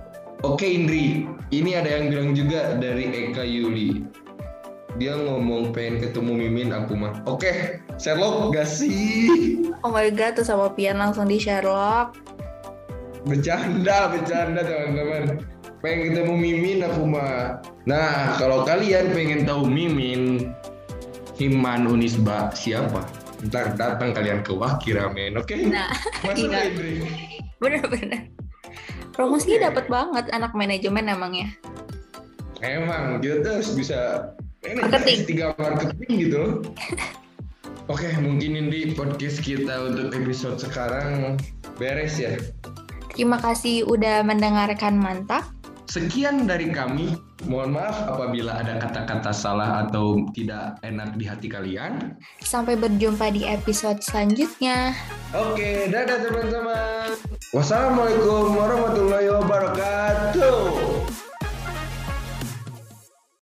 Oke 0.48 0.64
Indri, 0.64 1.28
ini 1.52 1.76
ada 1.76 2.00
yang 2.00 2.08
bilang 2.08 2.32
juga 2.32 2.80
dari 2.80 3.12
Eka 3.12 3.44
Yuli. 3.44 4.00
Dia 5.00 5.16
ngomong 5.16 5.72
pengen 5.72 5.96
ketemu 6.04 6.32
Mimin 6.36 6.76
aku 6.76 6.92
mah. 6.92 7.24
Oke, 7.24 7.80
Sherlock 7.96 8.52
gak 8.52 8.68
sih? 8.68 9.64
Oh 9.80 9.88
my 9.88 10.12
god, 10.12 10.36
tuh 10.36 10.44
sama 10.44 10.68
Pian 10.76 11.00
langsung 11.00 11.24
di 11.24 11.40
Sherlock. 11.40 12.20
Bercanda, 13.24 14.12
bercanda 14.12 14.60
teman-teman. 14.60 15.40
Pengen 15.80 16.12
ketemu 16.12 16.34
Mimin 16.36 16.84
aku 16.84 17.08
mah. 17.08 17.64
Nah, 17.88 18.36
kalau 18.36 18.68
kalian 18.68 19.16
pengen 19.16 19.48
tahu 19.48 19.64
Mimin, 19.64 20.52
Himan 21.40 21.88
Unisba 21.88 22.52
siapa? 22.52 23.00
Ntar 23.40 23.80
datang 23.80 24.12
kalian 24.12 24.44
ke 24.44 24.52
Wakiramen, 24.52 25.40
oke? 25.40 25.56
Nah, 25.64 25.88
Masuk 26.28 26.52
iya. 26.52 26.68
Bener-bener. 27.56 28.28
Promosinya 29.16 29.64
Oke. 29.64 29.66
dapat 29.72 29.84
banget 29.88 30.24
anak 30.36 30.52
manajemen 30.52 31.08
emangnya. 31.08 31.48
Emang 32.60 33.24
kita 33.24 33.40
tuh 33.40 33.52
harus 33.56 33.72
bisa 33.72 34.28
Marketing. 34.60 35.18
tiga 35.24 35.56
marketing 35.56 36.12
gitu. 36.28 36.42
Oke, 37.88 38.12
mungkin 38.20 38.68
ini 38.68 38.92
podcast 38.92 39.40
kita 39.40 39.88
untuk 39.88 40.12
episode 40.12 40.60
sekarang 40.60 41.40
beres 41.80 42.20
ya. 42.20 42.36
Terima 43.10 43.40
kasih 43.40 43.88
udah 43.88 44.22
mendengarkan 44.22 45.00
mantap. 45.00 45.48
Sekian 45.90 46.46
dari 46.46 46.70
kami. 46.70 47.18
Mohon 47.48 47.80
maaf 47.80 47.96
apabila 48.04 48.52
ada 48.62 48.76
kata-kata 48.78 49.32
salah 49.32 49.88
atau 49.88 50.28
tidak 50.36 50.76
enak 50.84 51.16
di 51.16 51.24
hati 51.24 51.48
kalian. 51.48 52.14
Sampai 52.44 52.76
berjumpa 52.76 53.32
di 53.32 53.48
episode 53.48 53.98
selanjutnya. 54.04 54.92
Oke, 55.32 55.88
dadah 55.88 56.20
teman-teman. 56.20 57.16
Wassalamualaikum 57.50 58.54
warahmatullahi 58.54 59.28
wabarakatuh. 59.34 60.79